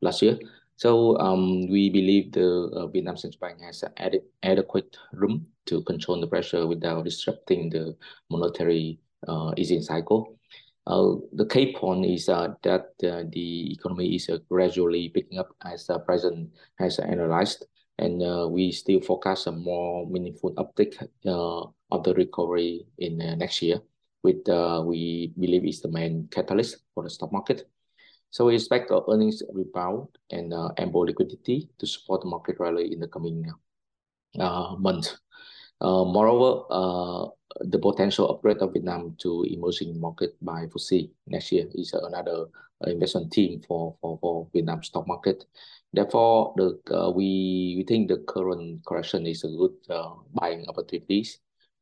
last 0.01 0.21
year. 0.21 0.37
So 0.77 1.17
um, 1.17 1.67
we 1.69 1.89
believe 1.89 2.31
the 2.31 2.69
uh, 2.71 2.85
Vietnam 2.87 3.17
Central 3.17 3.39
Bank 3.41 3.61
has 3.61 3.83
ad 3.97 4.21
adequate 4.43 4.95
room 5.11 5.47
to 5.65 5.81
control 5.81 6.21
the 6.21 6.27
pressure 6.27 6.67
without 6.67 7.03
disrupting 7.03 7.71
the 7.71 7.97
monetary 8.29 8.99
uh, 9.27 9.53
easing 9.57 9.81
cycle. 9.81 10.36
Uh, 10.87 11.19
the 11.33 11.45
key 11.45 11.75
point 11.75 12.05
is 12.05 12.29
uh, 12.29 12.47
that 12.63 12.95
uh, 13.03 13.27
the 13.35 13.73
economy 13.73 14.15
is 14.15 14.29
uh, 14.29 14.37
gradually 14.47 15.09
picking 15.09 15.37
up 15.37 15.49
as 15.65 15.85
the 15.85 15.99
president 15.99 16.49
has 16.79 16.97
analyzed, 16.99 17.65
and 17.99 18.23
uh, 18.23 18.47
we 18.49 18.71
still 18.71 19.01
forecast 19.01 19.47
a 19.47 19.51
more 19.51 20.07
meaningful 20.07 20.55
uptick 20.55 20.95
uh, 21.25 21.67
of 21.91 22.03
the 22.03 22.13
recovery 22.13 22.87
in 22.99 23.17
next 23.37 23.61
year, 23.61 23.81
which 24.21 24.47
we 24.87 25.33
believe 25.37 25.65
is 25.65 25.81
the 25.81 25.91
main 25.91 26.25
catalyst 26.31 26.77
for 26.95 27.03
the 27.03 27.09
stock 27.09 27.33
market. 27.33 27.67
So 28.29 28.45
we 28.45 28.55
expect 28.55 28.89
earnings 28.91 29.43
rebound 29.51 30.07
and 30.31 30.53
ample 30.77 31.01
liquidity 31.01 31.69
to 31.79 31.85
support 31.85 32.21
the 32.21 32.29
market 32.29 32.55
rally 32.59 32.93
in 32.93 32.99
the 32.99 33.07
coming 33.07 33.43
months. 34.79 35.19
moreover, 35.81 37.31
the 37.61 37.79
potential 37.79 38.29
upgrade 38.29 38.57
of 38.57 38.73
Vietnam 38.73 39.15
to 39.19 39.43
emerging 39.49 39.99
market 39.99 40.35
by 40.41 40.65
FTSE 40.65 41.09
next 41.27 41.51
year 41.51 41.65
is 41.73 41.93
another 41.93 42.45
uh, 42.85 42.89
investment 42.89 43.33
theme 43.33 43.61
for, 43.67 43.95
for, 44.01 44.17
for 44.21 44.47
Vietnam 44.53 44.83
stock 44.83 45.07
market. 45.07 45.45
Therefore, 45.93 46.53
the 46.57 46.79
uh, 46.95 47.09
we, 47.09 47.75
we 47.77 47.85
think 47.87 48.09
the 48.09 48.17
current 48.27 48.85
correction 48.85 49.25
is 49.25 49.43
a 49.43 49.47
good 49.47 49.73
uh, 49.89 50.13
buying 50.33 50.65
opportunities 50.67 51.39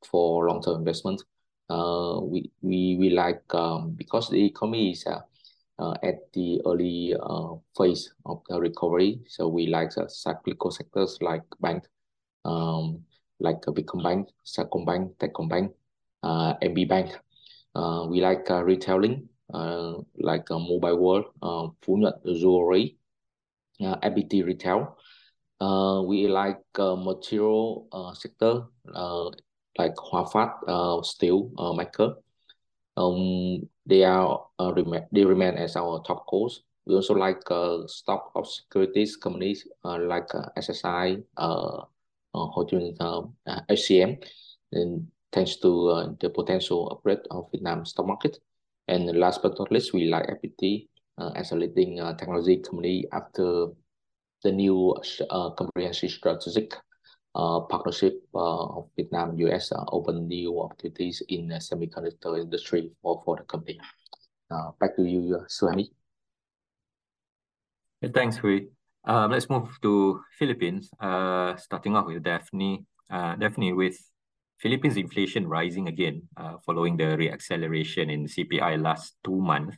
for 0.09 0.47
long-term 0.47 0.77
investment. 0.77 1.23
Uh, 1.69 2.19
we, 2.21 2.51
we, 2.61 2.95
we 2.99 3.09
like, 3.09 3.43
um, 3.53 3.91
because 3.91 4.29
the 4.29 4.45
economy 4.45 4.91
is 4.91 5.05
uh, 5.07 5.19
uh, 5.79 5.95
at 6.03 6.31
the 6.33 6.61
early 6.65 7.15
uh, 7.19 7.55
phase 7.75 8.13
of 8.25 8.41
the 8.47 8.59
recovery, 8.59 9.19
so 9.27 9.47
we 9.47 9.67
like 9.67 9.97
uh, 9.97 10.07
cyclical 10.07 10.71
sectors 10.71 11.17
like 11.21 11.41
bank, 11.59 11.83
um, 12.45 13.03
like 13.39 13.63
uh, 13.67 13.71
Vietcombank, 13.71 14.27
Sacombank, 14.45 15.15
Techcombank, 15.17 15.73
uh, 16.23 16.53
MB 16.61 16.85
Bank. 16.85 17.17
Uh, 17.75 18.07
we 18.09 18.21
like 18.21 18.49
uh, 18.49 18.63
retailing, 18.63 19.27
uh, 19.53 19.95
like 20.17 20.49
uh, 20.51 20.59
Mobile 20.59 20.97
World, 20.97 21.25
uh, 21.41 21.67
Phú 21.81 21.97
Nhuận 21.99 22.39
Jewelry, 22.39 22.97
uh, 23.81 23.97
FPT 24.01 24.43
Retail. 24.45 24.95
Uh, 25.59 26.01
we 26.05 26.27
like 26.27 26.61
uh, 26.79 26.95
material 26.95 27.87
uh, 27.91 28.13
sector, 28.13 28.63
uh, 28.93 29.29
like 29.77 29.95
Hòa 29.97 30.25
Phát 30.31 30.51
uh, 30.67 31.01
Steel 31.01 31.51
uh, 31.57 31.73
Maker. 31.73 32.15
Um, 32.97 33.67
they 33.85 34.03
are 34.03 34.47
uh, 34.59 34.73
remain, 34.73 35.05
they 35.11 35.25
remain 35.25 35.55
as 35.55 35.75
our 35.75 36.01
top 36.03 36.25
calls. 36.27 36.63
We 36.85 36.95
also 36.95 37.13
like 37.13 37.41
uh, 37.51 37.87
stock 37.87 38.31
of 38.35 38.47
securities 38.47 39.17
companies 39.17 39.67
uh, 39.83 39.99
like 39.99 40.33
uh, 40.35 40.49
SSI, 40.55 41.17
uh, 41.37 41.83
uh, 42.35 42.47
holding 42.51 42.95
HCM, 43.69 44.21
and 44.73 45.07
thanks 45.31 45.55
to 45.57 45.89
uh, 45.89 46.13
the 46.19 46.29
potential 46.29 46.89
upgrade 46.91 47.23
of 47.31 47.47
Vietnam 47.51 47.85
stock 47.85 48.07
market. 48.07 48.37
And 48.87 49.17
last 49.17 49.41
but 49.41 49.57
not 49.57 49.71
least, 49.71 49.93
we 49.93 50.09
like 50.09 50.27
FPT 50.27 50.87
uh, 51.17 51.31
as 51.35 51.51
a 51.51 51.55
leading 51.55 51.97
technology 52.17 52.57
company 52.57 53.05
after 53.11 53.67
the 54.43 54.51
new 54.51 54.95
comprehensive 55.57 56.11
strategic 56.11 56.75
uh, 57.35 57.59
partnership 57.67 58.23
uh, 58.33 58.79
of 58.79 58.87
Vietnam 58.95 59.35
US 59.39 59.71
uh, 59.73 59.83
open 59.91 60.27
new 60.27 60.61
opportunities 60.61 61.21
in 61.27 61.49
the 61.49 61.55
semiconductor 61.55 62.39
industry 62.39 62.91
for, 63.01 63.21
for 63.25 63.35
the 63.35 63.43
company. 63.43 63.77
back 64.79 64.95
to 64.95 65.03
you, 65.03 65.43
Suhaimi. 65.49 65.89
Thanks, 68.13 68.37
Huy. 68.37 68.69
Um, 69.07 69.31
let's 69.31 69.49
move 69.49 69.69
to 69.83 70.21
Philippines. 70.39 70.89
Uh, 70.99 71.55
starting 71.57 71.95
off 71.95 72.07
with 72.07 72.23
Daphne. 72.23 72.85
Uh, 73.09 73.35
Daphne, 73.35 73.73
with 73.73 73.97
Philippines 74.57 74.97
inflation 74.97 75.47
rising 75.47 75.87
again 75.87 76.23
uh, 76.37 76.57
following 76.65 76.97
the 76.97 77.13
reacceleration 77.13 78.11
in 78.11 78.25
CPI 78.25 78.81
last 78.81 79.15
two 79.23 79.39
months, 79.39 79.77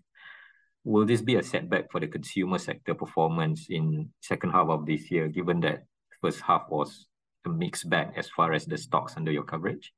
will 0.86 1.06
this 1.06 1.22
be 1.22 1.36
a 1.36 1.44
setback 1.44 1.92
for 1.92 2.00
the 2.00 2.08
consumer 2.08 2.58
sector 2.58 2.94
performance 2.94 3.68
in 3.70 4.10
second 4.22 4.52
half 4.52 4.70
of 4.70 4.86
this 4.86 5.12
year, 5.12 5.28
given 5.28 5.60
that 5.60 5.84
first 6.22 6.40
half 6.40 6.64
was 6.70 7.08
a 7.46 7.50
mixed 7.50 7.90
bag 7.90 8.14
as 8.16 8.30
far 8.30 8.54
as 8.54 8.66
the 8.66 8.78
stocks 8.78 9.18
under 9.18 9.32
your 9.32 9.44
coverage? 9.44 9.92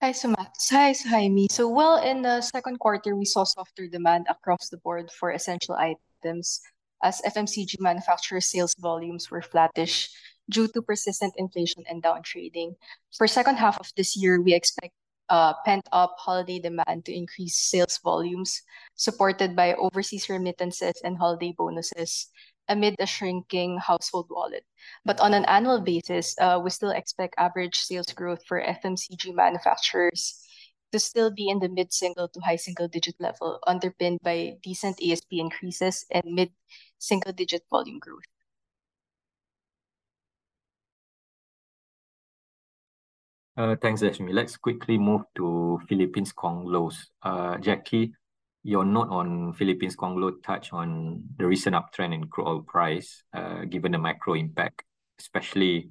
Hi, 0.00 0.12
Sumax. 0.12 0.70
Hi, 0.70 0.92
Suhaimi. 0.92 1.50
So, 1.50 1.66
well, 1.68 1.96
in 1.96 2.22
the 2.22 2.40
second 2.40 2.78
quarter, 2.78 3.16
we 3.16 3.24
saw 3.24 3.42
softer 3.42 3.88
demand 3.88 4.26
across 4.28 4.68
the 4.68 4.76
board 4.76 5.10
for 5.10 5.32
essential 5.32 5.74
items 5.74 6.60
as 7.02 7.20
FMCG 7.22 7.80
manufacturer 7.80 8.40
sales 8.40 8.74
volumes 8.78 9.30
were 9.30 9.42
flattish 9.42 10.10
due 10.50 10.68
to 10.68 10.82
persistent 10.82 11.34
inflation 11.36 11.84
and 11.88 12.02
downtrading. 12.02 12.76
For 13.16 13.26
second 13.26 13.56
half 13.56 13.78
of 13.80 13.90
this 13.96 14.16
year, 14.16 14.40
we 14.40 14.54
expect 14.54 14.94
uh, 15.28 15.54
pent-up 15.64 16.14
holiday 16.18 16.58
demand 16.58 17.04
to 17.04 17.14
increase 17.14 17.56
sales 17.56 17.98
volumes, 18.02 18.62
supported 18.94 19.56
by 19.56 19.74
overseas 19.74 20.28
remittances 20.28 20.94
and 21.04 21.18
holiday 21.18 21.52
bonuses 21.56 22.30
amid 22.68 22.94
a 22.98 23.06
shrinking 23.06 23.78
household 23.78 24.26
wallet. 24.30 24.64
But 25.04 25.20
on 25.20 25.34
an 25.34 25.44
annual 25.46 25.80
basis, 25.80 26.34
uh, 26.40 26.60
we 26.62 26.70
still 26.70 26.90
expect 26.90 27.34
average 27.38 27.76
sales 27.76 28.12
growth 28.14 28.44
for 28.46 28.62
FMCG 28.62 29.34
manufacturers 29.34 30.45
to 30.92 30.98
still 30.98 31.30
be 31.30 31.48
in 31.48 31.58
the 31.58 31.68
mid-single 31.68 32.28
to 32.28 32.40
high 32.40 32.56
single-digit 32.56 33.16
level, 33.20 33.58
underpinned 33.66 34.20
by 34.22 34.56
decent 34.62 35.00
ASP 35.02 35.32
increases 35.32 36.06
and 36.10 36.24
mid-single-digit 36.26 37.62
volume 37.70 37.98
growth. 37.98 38.24
Uh, 43.56 43.74
thanks, 43.80 44.02
Ashmi. 44.02 44.34
Let's 44.34 44.56
quickly 44.58 44.98
move 44.98 45.22
to 45.36 45.80
Philippines 45.88 46.32
Conglos. 46.32 47.08
Uh, 47.22 47.56
Jackie, 47.56 48.12
your 48.62 48.84
note 48.84 49.08
on 49.08 49.54
Philippines 49.54 49.96
Conglo 49.96 50.42
touch 50.42 50.72
on 50.72 51.22
the 51.38 51.46
recent 51.46 51.74
uptrend 51.74 52.12
in 52.12 52.28
crude 52.28 52.48
oil 52.48 52.62
price, 52.62 53.22
uh, 53.32 53.64
given 53.64 53.92
the 53.92 53.98
macro 53.98 54.34
impact, 54.34 54.82
especially 55.18 55.88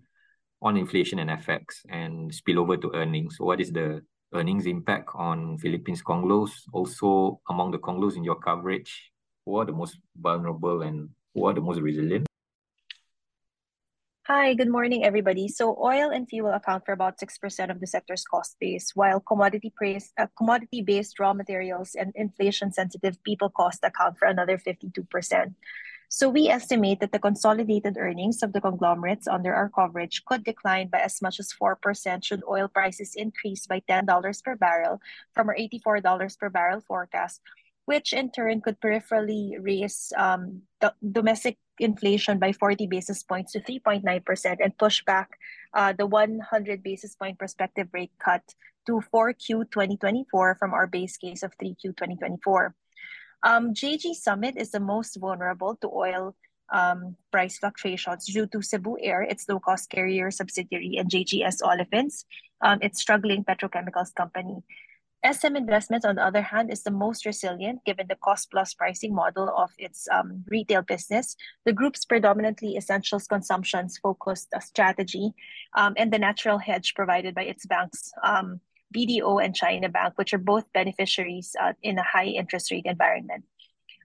on 0.62 0.78
inflation 0.78 1.18
and 1.18 1.30
FX 1.30 1.86
and 1.90 2.30
spillover 2.32 2.80
to 2.80 2.92
earnings. 2.94 3.40
What 3.40 3.60
is 3.60 3.72
the 3.72 4.04
earnings 4.36 4.66
impact 4.66 5.10
on 5.16 5.58
Philippines 5.58 6.04
Conglos? 6.04 6.52
Also, 6.74 7.40
among 7.50 7.72
the 7.72 7.80
Conglos 7.80 8.16
in 8.16 8.24
your 8.24 8.36
coverage, 8.36 9.12
who 9.46 9.56
are 9.56 9.66
the 9.66 9.72
most 9.72 9.98
vulnerable 10.16 10.82
and 10.82 11.10
who 11.34 11.46
are 11.46 11.54
the 11.54 11.62
most 11.62 11.80
resilient? 11.80 12.28
Hi, 14.28 14.56
good 14.56 14.70
morning, 14.70 15.06
everybody. 15.06 15.48
So 15.48 15.78
oil 15.78 16.10
and 16.10 16.28
fuel 16.28 16.52
account 16.52 16.84
for 16.84 16.94
about 16.94 17.20
6% 17.20 17.70
of 17.70 17.80
the 17.80 17.86
sector's 17.86 18.24
cost 18.26 18.58
base, 18.60 18.90
while 18.96 19.20
commodity 19.20 19.72
price, 19.78 20.12
uh, 20.18 20.26
commodity-based 20.36 21.20
raw 21.20 21.34
materials 21.34 21.94
and 21.94 22.12
inflation-sensitive 22.16 23.22
people 23.24 23.50
cost 23.52 23.84
account 23.84 24.18
for 24.18 24.28
another 24.28 24.58
52%. 24.58 25.54
So 26.16 26.30
we 26.30 26.48
estimate 26.48 27.02
that 27.02 27.12
the 27.12 27.20
consolidated 27.20 27.98
earnings 28.00 28.42
of 28.42 28.54
the 28.54 28.62
conglomerates 28.62 29.28
under 29.28 29.54
our 29.54 29.68
coverage 29.68 30.24
could 30.24 30.46
decline 30.46 30.88
by 30.88 31.00
as 31.00 31.22
much 31.22 31.42
as 31.42 31.52
4% 31.52 31.76
should 32.24 32.42
oil 32.48 32.70
prices 32.70 33.16
increase 33.18 33.68
by 33.68 33.82
$10 33.82 34.08
per 34.42 34.56
barrel 34.56 35.02
from 35.34 35.50
our 35.50 35.58
$84 35.60 36.40
per 36.40 36.50
barrel 36.50 36.80
forecast, 36.88 37.42
which 37.84 38.14
in 38.14 38.32
turn 38.32 38.62
could 38.62 38.80
peripherally 38.80 39.60
raise 39.60 40.14
um, 40.16 40.62
the 40.80 40.94
domestic 41.04 41.58
inflation 41.80 42.40
by 42.40 42.54
40 42.54 42.88
basis 42.88 43.22
points 43.22 43.52
to 43.52 43.60
3.9% 43.60 44.56
and 44.64 44.78
push 44.78 45.04
back 45.04 45.32
uh, 45.74 45.92
the 45.92 46.08
100 46.08 46.82
basis 46.82 47.14
point 47.18 47.38
prospective 47.38 47.90
rate 47.92 48.14
cut 48.24 48.56
to 48.88 49.04
4Q 49.14 49.68
2024 49.68 50.56
from 50.56 50.74
our 50.74 50.88
base 50.88 51.18
case 51.18 51.44
of 51.44 51.52
3Q 51.58 51.92
2024. 52.00 52.74
Um, 53.44 53.74
JG 53.74 54.16
Summit 54.16 54.56
is 54.58 54.72
the 54.72 54.80
most 54.80 55.18
vulnerable 55.18 55.76
to 55.82 55.88
oil 55.88 56.36
um, 56.72 57.16
price 57.32 57.58
fluctuations 57.58 58.26
due 58.26 58.48
to 58.48 58.62
Cebu 58.62 58.98
Air, 59.02 59.22
its 59.22 59.48
low-cost 59.48 59.90
carrier 59.90 60.32
subsidiary, 60.32 60.98
and 60.98 61.10
JGS 61.10 61.62
Olefins, 61.62 62.26
um, 62.62 62.80
its 62.82 63.00
struggling 63.00 63.44
petrochemicals 63.44 64.14
company. 64.16 64.64
SM 65.26 65.56
Investments, 65.56 66.06
on 66.06 66.16
the 66.16 66.24
other 66.24 66.42
hand, 66.42 66.72
is 66.72 66.84
the 66.84 66.92
most 66.92 67.26
resilient 67.26 67.84
given 67.84 68.06
the 68.08 68.18
cost-plus 68.18 68.76
pricing 68.76 69.14
model 69.14 69.50
of 69.58 69.72
its 69.80 70.08
um, 70.12 70.44
retail 70.48 70.84
business, 70.84 71.36
the 71.66 71.74
group's 71.74 72.06
predominantly 72.06 72.78
essentials 72.78 73.26
consumptions-focused 73.26 74.50
uh, 74.54 74.60
strategy, 74.60 75.34
um, 75.76 75.94
and 75.98 76.14
the 76.14 76.20
natural 76.20 76.60
hedge 76.60 76.94
provided 76.96 77.34
by 77.34 77.44
its 77.44 77.66
banks, 77.66 78.12
um, 78.24 78.60
BDO 78.94 79.44
and 79.44 79.56
China 79.56 79.90
Bank, 79.90 80.14
which 80.18 80.34
are 80.34 80.40
both 80.40 80.72
beneficiaries 80.74 81.56
uh, 81.62 81.74
in 81.82 81.98
a 81.98 82.04
high 82.04 82.26
interest 82.26 82.72
rate 82.72 82.86
environment. 82.86 83.46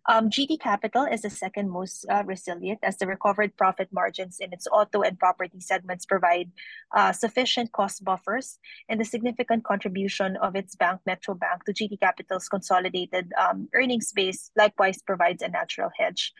Um, 0.06 0.30
GT 0.30 0.58
Capital 0.58 1.04
is 1.04 1.22
the 1.22 1.30
second 1.30 1.70
most 1.70 2.06
uh, 2.10 2.24
resilient 2.24 2.80
as 2.82 2.96
the 2.96 3.06
recovered 3.06 3.56
profit 3.56 3.88
margins 3.92 4.40
in 4.40 4.52
its 4.52 4.66
auto 4.72 5.02
and 5.02 5.18
property 5.18 5.60
segments 5.60 6.06
provide 6.06 6.50
uh, 6.96 7.12
sufficient 7.12 7.72
cost 7.72 8.02
buffers, 8.02 8.58
and 8.88 8.98
the 8.98 9.04
significant 9.04 9.64
contribution 9.64 10.36
of 10.36 10.56
its 10.56 10.74
bank, 10.74 11.00
Metrobank, 11.06 11.62
to 11.66 11.72
GT 11.72 12.00
Capital's 12.00 12.48
consolidated 12.48 13.30
um, 13.38 13.68
earnings 13.74 14.10
base 14.12 14.50
likewise 14.56 15.02
provides 15.02 15.42
a 15.42 15.48
natural 15.48 15.90
hedge. 15.96 16.32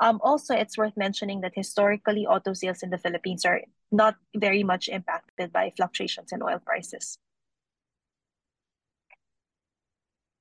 Um, 0.00 0.20
also, 0.22 0.54
it's 0.54 0.78
worth 0.78 0.96
mentioning 0.96 1.40
that 1.40 1.52
historically, 1.54 2.24
auto 2.24 2.52
sales 2.52 2.82
in 2.82 2.90
the 2.90 2.98
Philippines 2.98 3.44
are 3.44 3.62
not 3.90 4.14
very 4.36 4.62
much 4.62 4.88
impacted 4.88 5.52
by 5.52 5.72
fluctuations 5.76 6.30
in 6.30 6.40
oil 6.42 6.60
prices. 6.64 7.18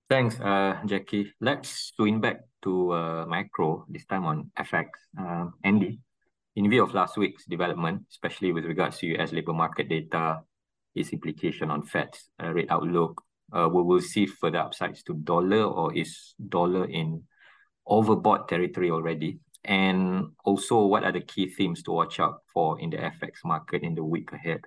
Thanks, 0.10 0.40
uh, 0.40 0.80
Jackie. 0.86 1.34
Let's 1.42 1.92
swing 1.96 2.22
back 2.22 2.40
to 2.64 2.94
uh, 2.94 3.26
macro, 3.26 3.86
this 3.90 4.06
time 4.06 4.24
on 4.24 4.52
FX. 4.58 4.88
Uh, 5.20 5.48
Andy, 5.66 6.00
in 6.56 6.70
view 6.70 6.84
of 6.84 6.94
last 6.94 7.18
week's 7.18 7.44
development, 7.46 8.04
especially 8.10 8.54
with 8.54 8.64
regards 8.64 9.00
to 9.00 9.08
US 9.18 9.34
labor 9.34 9.52
market 9.52 9.90
data, 9.90 10.40
its 10.96 11.12
implication 11.12 11.70
on 11.70 11.84
Fed's 11.84 12.30
uh, 12.42 12.54
rate 12.54 12.72
outlook, 12.72 13.22
uh, 13.52 13.68
we 13.70 13.84
will 13.84 14.00
see 14.00 14.26
further 14.26 14.60
upsides 14.60 15.04
to 15.04 15.14
dollar 15.14 15.64
or 15.64 15.94
is 15.94 16.36
dollar 16.48 16.86
in 16.86 17.24
overbought 17.86 18.48
territory 18.48 18.92
already? 18.92 19.40
And 19.66 20.32
also, 20.46 20.86
what 20.86 21.04
are 21.04 21.12
the 21.12 21.20
key 21.20 21.50
themes 21.50 21.84
to 21.84 21.92
watch 21.92 22.22
out 22.22 22.44
for 22.54 22.80
in 22.80 22.92
the 22.92 22.98
FX 22.98 23.44
market 23.44 23.84
in 23.84 23.96
the 23.96 24.04
week 24.06 24.32
ahead? 24.32 24.62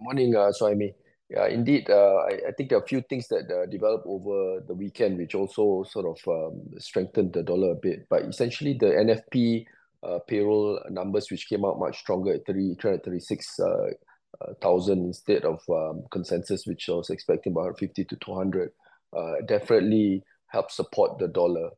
Morning, 0.00 0.34
uh, 0.34 0.50
Suhaimi. 0.50 0.94
Yeah, 1.30 1.46
indeed. 1.46 1.88
Uh, 1.88 2.24
I, 2.28 2.48
I 2.48 2.52
think 2.56 2.70
there 2.70 2.78
are 2.78 2.82
a 2.82 2.86
few 2.88 3.02
things 3.02 3.28
that 3.28 3.48
uh, 3.50 3.66
developed 3.66 4.04
over 4.04 4.60
the 4.66 4.74
weekend, 4.74 5.16
which 5.16 5.36
also 5.36 5.84
sort 5.88 6.06
of 6.06 6.18
um, 6.26 6.60
strengthened 6.78 7.32
the 7.32 7.44
dollar 7.44 7.70
a 7.70 7.76
bit. 7.76 8.08
But 8.10 8.22
essentially, 8.22 8.72
the 8.74 8.86
NFP 8.86 9.64
uh, 10.02 10.18
payroll 10.26 10.80
numbers, 10.90 11.30
which 11.30 11.48
came 11.48 11.64
out 11.64 11.78
much 11.78 12.00
stronger 12.00 12.34
at 12.34 12.46
336,000 12.46 13.62
uh, 13.62 14.66
uh, 14.66 15.04
instead 15.06 15.44
of 15.44 15.62
um, 15.70 16.02
consensus, 16.10 16.66
which 16.66 16.88
I 16.88 16.94
was 16.94 17.10
expecting 17.10 17.52
about 17.52 17.78
50 17.78 18.04
to 18.06 18.16
200, 18.16 18.72
uh, 19.16 19.34
definitely 19.46 20.24
helped 20.48 20.72
support 20.72 21.20
the 21.20 21.28
dollar. 21.28 21.70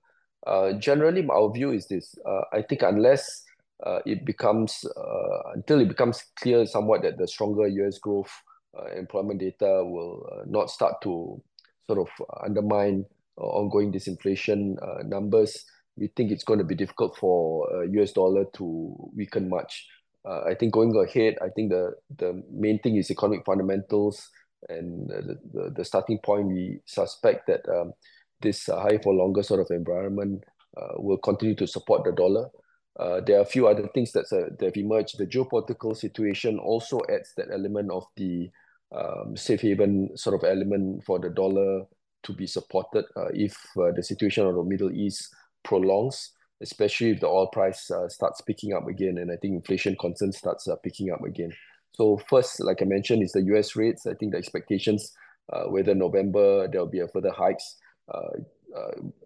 generally, 0.79 1.27
our 1.29 1.53
view 1.53 1.73
is 1.73 1.89
this. 1.89 2.15
I 2.55 2.63
think 2.63 2.81
unless 2.81 3.45
it 4.07 4.25
becomes, 4.25 4.87
until 5.55 5.81
it 5.81 5.89
becomes 5.89 6.25
clear 6.37 6.65
somewhat 6.65 7.03
that 7.03 7.19
the 7.19 7.29
stronger 7.29 7.69
US 7.69 7.99
growth 7.99 8.33
employment 8.97 9.41
data 9.41 9.83
will 9.85 10.29
uh, 10.33 10.43
not 10.47 10.71
start 10.71 11.01
to 11.03 11.41
sort 11.87 11.99
of 11.99 12.09
undermine 12.43 13.05
uh, 13.39 13.45
ongoing 13.45 13.93
disinflation 13.93 14.77
numbers, 15.09 15.65
we 15.97 16.09
think 16.17 16.31
it's 16.31 16.45
going 16.45 16.59
to 16.59 16.65
be 16.65 16.75
difficult 16.75 17.17
for 17.17 17.69
US 17.85 18.13
dollar 18.13 18.45
to 18.55 18.97
weaken 19.15 19.49
much. 19.49 19.87
I 20.25 20.55
think 20.55 20.73
going 20.73 20.97
ahead, 20.97 21.37
I 21.43 21.49
think 21.49 21.71
the, 21.71 21.95
the 22.17 22.43
main 22.51 22.79
thing 22.79 22.97
is 22.97 23.11
economic 23.11 23.45
fundamentals 23.45 24.31
and 24.69 25.09
the, 25.09 25.39
the, 25.53 25.71
the 25.77 25.85
starting 25.85 26.19
point, 26.19 26.49
we 26.49 26.81
suspect 26.87 27.47
that 27.49 27.69
um, 27.69 27.93
this 28.41 28.69
uh, 28.69 28.81
high 28.81 28.99
for 29.03 29.15
longer 29.15 29.43
sort 29.43 29.61
of 29.61 29.71
environment 29.71 30.45
uh, 30.77 30.95
will 30.97 31.19
continue 31.19 31.55
to 31.57 31.67
support 31.67 32.05
the 32.05 32.13
dollar. 32.13 32.49
Uh, 32.99 33.21
there 33.27 33.39
are 33.39 33.43
a 33.43 33.47
few 33.47 33.67
other 33.67 33.89
things 33.95 34.13
that, 34.13 34.27
uh, 34.33 34.55
that 34.59 34.67
have 34.67 34.77
emerged. 34.77 35.19
The 35.19 35.27
geopolitical 35.27 35.97
situation 35.97 36.59
also 36.59 37.01
adds 37.11 37.33
that 37.37 37.49
element 37.53 37.91
of 37.91 38.05
the 38.17 38.51
um, 38.95 39.37
safe 39.37 39.61
haven 39.61 40.17
sort 40.17 40.35
of 40.35 40.49
element 40.49 41.05
for 41.05 41.19
the 41.19 41.31
dollar 41.31 41.85
to 42.23 42.33
be 42.33 42.47
supported 42.47 43.05
uh, 43.17 43.29
if 43.33 43.57
uh, 43.79 43.91
the 43.95 44.03
situation 44.03 44.47
of 44.47 44.55
the 44.55 44.63
Middle 44.63 44.93
East 44.93 45.35
prolongs, 45.65 46.31
especially 46.61 47.11
if 47.11 47.21
the 47.21 47.27
oil 47.27 47.49
price 47.49 47.91
uh, 47.91 48.09
starts 48.09 48.41
picking 48.43 48.73
up 48.73 48.87
again, 48.87 49.19
and 49.19 49.31
I 49.31 49.37
think 49.37 49.55
inflation 49.55 49.97
concerns 49.99 50.39
starts 50.39 50.69
uh, 50.69 50.77
picking 50.77 51.11
up 51.11 51.23
again. 51.25 51.53
So 51.95 52.21
first, 52.29 52.61
like 52.61 52.81
I 52.81 52.85
mentioned, 52.85 53.23
is 53.23 53.33
the 53.33 53.43
U.S. 53.43 53.77
rates. 53.77 54.07
I 54.07 54.15
think 54.15 54.33
the 54.33 54.39
expectations 54.39 55.13
uh, 55.53 55.65
whether 55.65 55.95
November 55.95 56.69
there 56.69 56.81
will 56.81 56.89
be 56.89 57.01
a 57.01 57.09
further 57.09 57.33
hikes, 57.33 57.77
uh, 58.13 58.31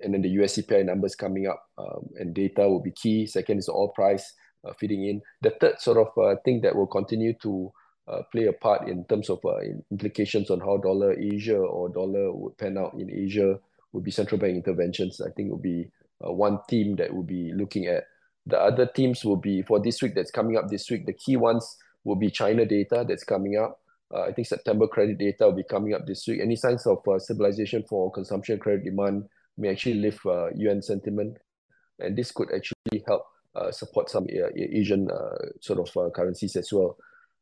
and 0.02 0.14
then 0.14 0.22
the 0.22 0.31
U.S. 0.31 0.57
CPI 0.57 0.85
numbers 0.85 1.14
coming 1.14 1.46
up, 1.46 1.62
um, 1.79 2.09
and 2.18 2.35
data 2.35 2.62
will 2.68 2.83
be 2.83 2.90
key. 2.90 3.26
Second 3.26 3.59
is 3.59 3.66
the 3.66 3.72
oil 3.72 3.88
price 3.88 4.33
feeding 4.81 5.07
in. 5.07 5.20
The 5.42 5.50
third 5.61 5.81
sort 5.81 5.98
of 5.98 6.42
thing 6.44 6.62
that 6.62 6.74
will 6.74 6.88
continue 6.88 7.35
to 7.42 7.70
uh, 8.09 8.23
play 8.31 8.47
a 8.47 8.53
part 8.53 8.88
in 8.88 9.05
terms 9.05 9.29
of 9.29 9.45
uh, 9.45 9.59
implications 9.90 10.51
on 10.51 10.61
how 10.61 10.77
dollar 10.77 11.12
Asia 11.19 11.57
or 11.57 11.88
dollar 11.88 12.33
would 12.33 12.57
pan 12.57 12.79
out 12.79 12.95
in 12.95 13.11
Asia 13.11 13.59
would 13.92 14.05
be 14.05 14.11
central 14.11 14.40
bank 14.40 14.55
interventions. 14.55 15.21
I 15.21 15.31
think 15.31 15.51
will 15.51 15.59
be 15.59 15.90
uh, 16.25 16.33
one 16.33 16.61
theme 16.69 16.97
that 16.97 17.12
we'll 17.12 17.25
be 17.25 17.53
looking 17.53 17.87
at. 17.87 18.05
The 18.47 18.61
other 18.61 18.87
themes 18.87 19.25
will 19.25 19.37
be 19.37 19.62
for 19.62 19.81
this 19.81 20.01
week 20.03 20.14
that's 20.14 20.31
coming 20.31 20.57
up 20.57 20.69
this 20.69 20.88
week. 20.88 21.07
The 21.07 21.12
key 21.12 21.37
ones 21.37 21.77
will 22.05 22.14
be 22.14 22.31
China 22.31 22.64
data 22.64 23.05
that's 23.09 23.25
coming 23.25 23.57
up. 23.57 23.81
Uh, 24.14 24.23
I 24.23 24.33
think 24.33 24.47
September 24.47 24.87
credit 24.87 25.19
data 25.19 25.47
will 25.47 25.57
be 25.57 25.64
coming 25.64 25.92
up 25.92 26.07
this 26.07 26.25
week. 26.29 26.40
Any 26.40 26.55
signs 26.55 26.87
of 26.87 26.99
uh, 27.09 27.19
stabilization 27.19 27.83
for 27.88 28.12
consumption 28.12 28.61
credit 28.61 28.85
demand 28.85 29.25
may 29.59 29.71
actually 29.71 29.95
lift 29.95 30.21
yuan 30.55 30.81
sentiment, 30.81 31.38
and 31.99 32.16
this 32.16 32.31
could 32.31 32.51
actually 32.55 33.03
help 33.05 33.25
support 33.71 34.11
some 34.11 34.27
Asian 34.55 35.09
sort 35.61 35.81
of 35.81 36.12
currencies 36.12 36.55
as 36.55 36.71
well. 36.71 36.99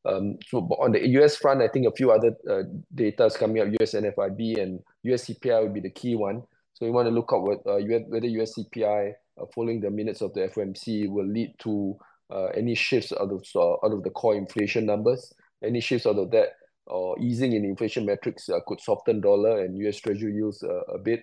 Um, 0.06 0.38
so 0.46 0.58
on 0.78 0.92
the 0.92 1.06
US 1.20 1.36
front, 1.36 1.62
I 1.62 1.68
think 1.68 1.86
a 1.86 1.96
few 1.96 2.10
other 2.10 2.36
uh, 2.50 2.62
data 2.94 3.26
is 3.26 3.36
coming 3.36 3.62
up. 3.62 3.68
US 3.80 3.92
NFIB 3.92 4.60
and 4.62 4.80
US 5.04 5.26
CPI 5.26 5.62
will 5.62 5.72
be 5.72 5.80
the 5.80 5.90
key 5.90 6.14
one. 6.14 6.42
So 6.74 6.84
we 6.84 6.90
want 6.90 7.06
to 7.06 7.14
look 7.14 7.32
at 7.32 7.40
what, 7.40 7.58
uh, 7.66 7.80
whether 8.08 8.26
US 8.26 8.54
CPI 8.58 9.12
uh, 9.40 9.44
following 9.54 9.80
the 9.80 9.90
minutes 9.90 10.20
of 10.20 10.34
the 10.34 10.40
FOMC 10.48 11.08
will 11.08 11.26
lead 11.26 11.54
to 11.60 11.96
uh, 12.30 12.46
any 12.46 12.74
shifts 12.74 13.12
out 13.12 13.30
of 13.30 13.44
uh, 13.54 13.74
out 13.84 13.92
of 13.92 14.02
the 14.02 14.10
core 14.10 14.34
inflation 14.34 14.86
numbers. 14.86 15.32
Any 15.62 15.80
shifts 15.80 16.06
out 16.06 16.18
of 16.18 16.30
that 16.32 16.48
or 16.86 17.18
easing 17.18 17.52
in 17.52 17.64
inflation 17.64 18.04
metrics 18.04 18.48
uh, 18.50 18.58
could 18.66 18.80
soften 18.80 19.20
dollar 19.20 19.64
and 19.64 19.76
US 19.86 19.98
Treasury 19.98 20.34
yields 20.34 20.62
a 20.62 20.98
bit. 20.98 21.22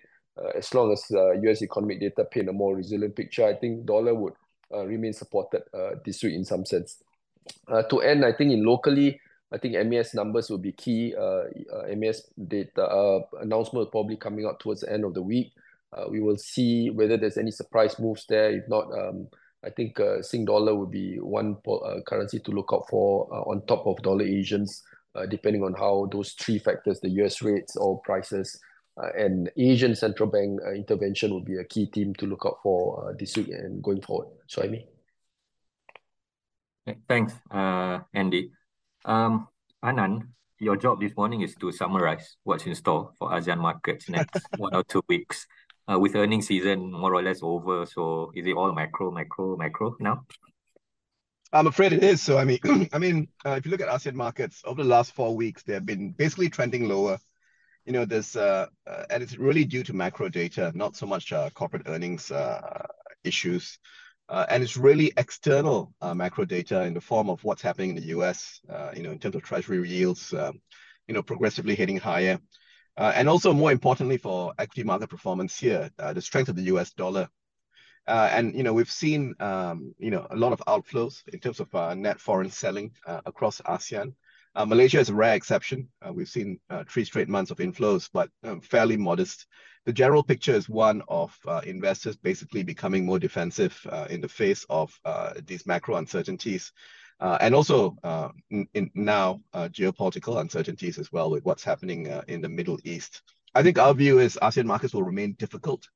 as 0.56 0.74
long 0.74 0.92
as 0.92 1.06
US 1.12 1.62
economic 1.62 2.00
data 2.00 2.26
paint 2.26 2.50
a 2.50 2.54
more 2.54 2.76
resilient 2.76 3.16
picture, 3.16 3.46
I 3.46 3.54
think 3.54 3.86
dollar 3.86 4.16
would 4.16 4.34
remain 4.72 5.14
supported 5.14 5.62
this 6.04 6.24
week 6.24 6.34
in 6.34 6.46
some 6.46 6.66
sense. 6.66 6.98
Uh, 7.68 7.84
to 7.84 8.02
end, 8.02 8.26
I 8.26 8.34
think 8.34 8.52
in 8.52 8.64
locally, 8.64 9.20
I 9.52 9.58
think 9.58 9.76
MAS 9.88 10.14
numbers 10.14 10.50
will 10.50 10.58
be 10.58 10.72
key. 10.72 11.14
Uh, 11.16 11.44
uh, 11.74 11.96
MAS 11.96 12.24
data 12.48 12.84
uh, 12.84 13.22
announcement 13.42 13.92
probably 13.92 14.16
coming 14.16 14.46
out 14.46 14.60
towards 14.60 14.82
the 14.82 14.92
end 14.92 15.04
of 15.04 15.14
the 15.14 15.22
week. 15.22 15.52
Uh, 15.94 16.06
we 16.10 16.22
will 16.22 16.38
see 16.38 16.90
whether 16.90 17.18
there's 17.18 17.38
any 17.38 17.52
surprise 17.52 18.00
moves 18.00 18.26
there. 18.28 18.52
If 18.52 18.68
not, 18.70 18.86
um, 18.98 19.28
I 19.64 19.70
think 19.70 20.00
uh, 20.00 20.22
Sing 20.22 20.46
dollar 20.46 20.74
would 20.74 20.92
be 20.92 21.18
one 21.20 21.58
uh, 21.68 22.02
currency 22.08 22.40
to 22.40 22.52
look 22.52 22.70
out 22.74 22.88
for 22.90 23.28
uh, 23.32 23.42
on 23.42 23.66
top 23.68 23.86
of 23.86 24.02
dollar 24.02 24.24
Asians, 24.24 24.84
uh, 25.16 25.26
depending 25.26 25.64
on 25.64 25.74
how 25.74 26.08
those 26.12 26.32
three 26.34 26.58
factors, 26.58 27.00
the 27.02 27.10
US 27.22 27.42
rates, 27.42 27.76
oil 27.78 27.98
prices, 28.06 28.58
uh, 28.98 29.10
and 29.18 29.52
Asian 29.58 29.96
central 29.96 30.30
bank 30.30 30.60
uh, 30.66 30.72
intervention 30.72 31.32
will 31.32 31.44
be 31.44 31.58
a 31.58 31.64
key 31.66 31.90
theme 31.94 32.14
to 32.16 32.26
look 32.26 32.44
out 32.46 32.60
for 32.64 33.10
uh, 33.10 33.14
this 33.18 33.36
week 33.36 33.50
and 33.50 33.84
going 33.84 34.02
forward. 34.02 34.30
So 34.48 34.64
I 34.64 34.68
mean. 34.68 34.91
Thanks, 37.08 37.34
uh, 37.52 38.00
Andy. 38.14 38.52
Um, 39.06 39.48
Anand, 39.84 40.28
your 40.60 40.76
job 40.76 41.00
this 41.00 41.16
morning 41.16 41.42
is 41.42 41.56
to 41.56 41.72
summarize 41.72 42.38
what's 42.44 42.66
in 42.66 42.76
store 42.76 43.12
for 43.20 43.30
ASEAN 43.32 43.60
markets 43.60 44.10
next 44.10 44.40
one 44.58 44.76
or 44.76 44.84
two 44.84 45.04
weeks. 45.08 45.48
Uh, 45.92 45.98
with 46.00 46.16
earning 46.16 46.42
season 46.42 46.92
more 46.92 47.14
or 47.14 47.24
less 47.24 47.40
over, 47.42 47.86
so 47.86 48.32
is 48.36 48.46
it 48.46 48.54
all 48.54 48.72
macro, 48.72 49.12
macro, 49.12 49.58
macro 49.58 49.96
now? 50.00 50.24
I'm 51.52 51.68
afraid 51.68 51.92
it 51.92 52.04
is. 52.04 52.22
So 52.22 52.38
I 52.38 52.46
mean, 52.46 52.60
I 52.94 52.98
mean, 52.98 53.28
uh, 53.46 53.52
if 53.52 53.66
you 53.66 53.72
look 53.72 53.82
at 53.82 53.90
ASEAN 53.90 54.14
markets 54.14 54.62
over 54.66 54.84
the 54.84 54.90
last 54.90 55.14
four 55.14 55.36
weeks, 55.36 55.64
they 55.64 55.74
have 55.74 55.86
been 55.86 56.12
basically 56.12 56.50
trending 56.50 56.88
lower. 56.88 57.20
You 57.86 57.94
know, 57.94 58.06
this 58.06 58.36
uh, 58.36 58.68
uh, 58.88 59.04
and 59.10 59.22
it's 59.22 59.38
really 59.38 59.66
due 59.66 59.84
to 59.84 59.94
macro 59.94 60.30
data, 60.30 60.72
not 60.76 60.96
so 60.96 61.06
much 61.06 61.34
uh, 61.34 61.50
corporate 61.50 61.84
earnings 61.88 62.32
uh, 62.32 62.86
issues. 63.24 63.80
Uh, 64.32 64.46
and 64.48 64.64
it's 64.64 64.78
really 64.78 65.12
external 65.18 65.94
uh, 66.00 66.14
macro 66.14 66.46
data 66.46 66.84
in 66.84 66.94
the 66.94 67.02
form 67.02 67.30
of 67.30 67.44
what's 67.44 67.62
happening 67.62 67.90
in 67.90 67.96
the 67.98 68.08
US, 68.18 68.62
uh, 68.70 68.90
you 68.96 69.04
know, 69.04 69.12
in 69.12 69.20
terms 69.20 69.36
of 69.36 69.44
treasury 69.44 69.86
yields, 69.88 70.34
um, 70.34 70.62
you 71.06 71.14
know, 71.14 71.22
progressively 71.22 71.76
heading 71.76 71.98
higher. 71.98 72.40
Uh, 72.96 73.12
and 73.14 73.28
also 73.28 73.52
more 73.52 73.74
importantly 73.74 74.16
for 74.16 74.54
equity 74.58 74.84
market 74.84 75.10
performance 75.10 75.60
here, 75.60 75.90
uh, 76.00 76.14
the 76.14 76.22
strength 76.22 76.48
of 76.48 76.56
the 76.56 76.64
US 76.74 76.94
dollar. 76.94 77.28
Uh, 78.08 78.30
and, 78.32 78.56
you 78.56 78.64
know, 78.64 78.72
we've 78.72 78.90
seen, 78.90 79.36
um, 79.42 79.94
you 80.00 80.12
know, 80.12 80.26
a 80.30 80.36
lot 80.38 80.54
of 80.54 80.64
outflows 80.66 81.28
in 81.28 81.40
terms 81.40 81.60
of 81.60 81.98
net 81.98 82.18
foreign 82.18 82.50
selling 82.50 82.92
across 83.06 83.60
ASEAN. 83.68 84.14
Malaysia 84.66 85.00
is 85.00 85.10
a 85.10 85.14
rare 85.14 85.36
exception. 85.36 85.90
we've 86.14 86.30
seen 86.30 86.58
three 86.90 87.04
straight 87.04 87.28
months 87.28 87.52
of 87.52 87.58
inflows, 87.58 88.10
but 88.12 88.30
um, 88.44 88.62
fairly 88.62 88.96
modest 88.96 89.46
the 89.86 89.94
general 89.94 90.24
picture 90.24 90.54
is 90.54 90.70
one 90.70 91.02
of 91.08 91.36
uh, 91.48 91.62
investors 91.66 92.16
basically 92.16 92.64
becoming 92.64 93.06
more 93.06 93.20
defensive 93.20 93.80
uh, 93.90 94.06
in 94.10 94.22
the 94.22 94.28
face 94.28 94.66
of 94.70 94.98
uh, 95.06 95.34
these 95.46 95.66
macro 95.66 95.96
uncertainties. 95.96 96.72
Uh, 97.20 97.38
and 97.40 97.54
also 97.54 97.96
uh, 98.04 98.30
in, 98.50 98.90
now 98.96 99.40
geopolitical 99.54 100.42
uncertainties 100.42 100.98
as 100.98 101.12
well 101.12 101.30
with 101.30 101.46
what's 101.46 101.64
happening 101.64 102.08
in 102.28 102.42
the 102.42 102.50
Middle 102.50 102.80
East. 102.84 103.22
I 103.54 103.62
think 103.62 103.78
our 103.78 103.94
view 103.94 104.18
is 104.20 104.40
ASEAN 104.42 104.66
markets 104.66 104.94
will 104.94 105.04
remain 105.04 105.34
difficult 105.34 105.88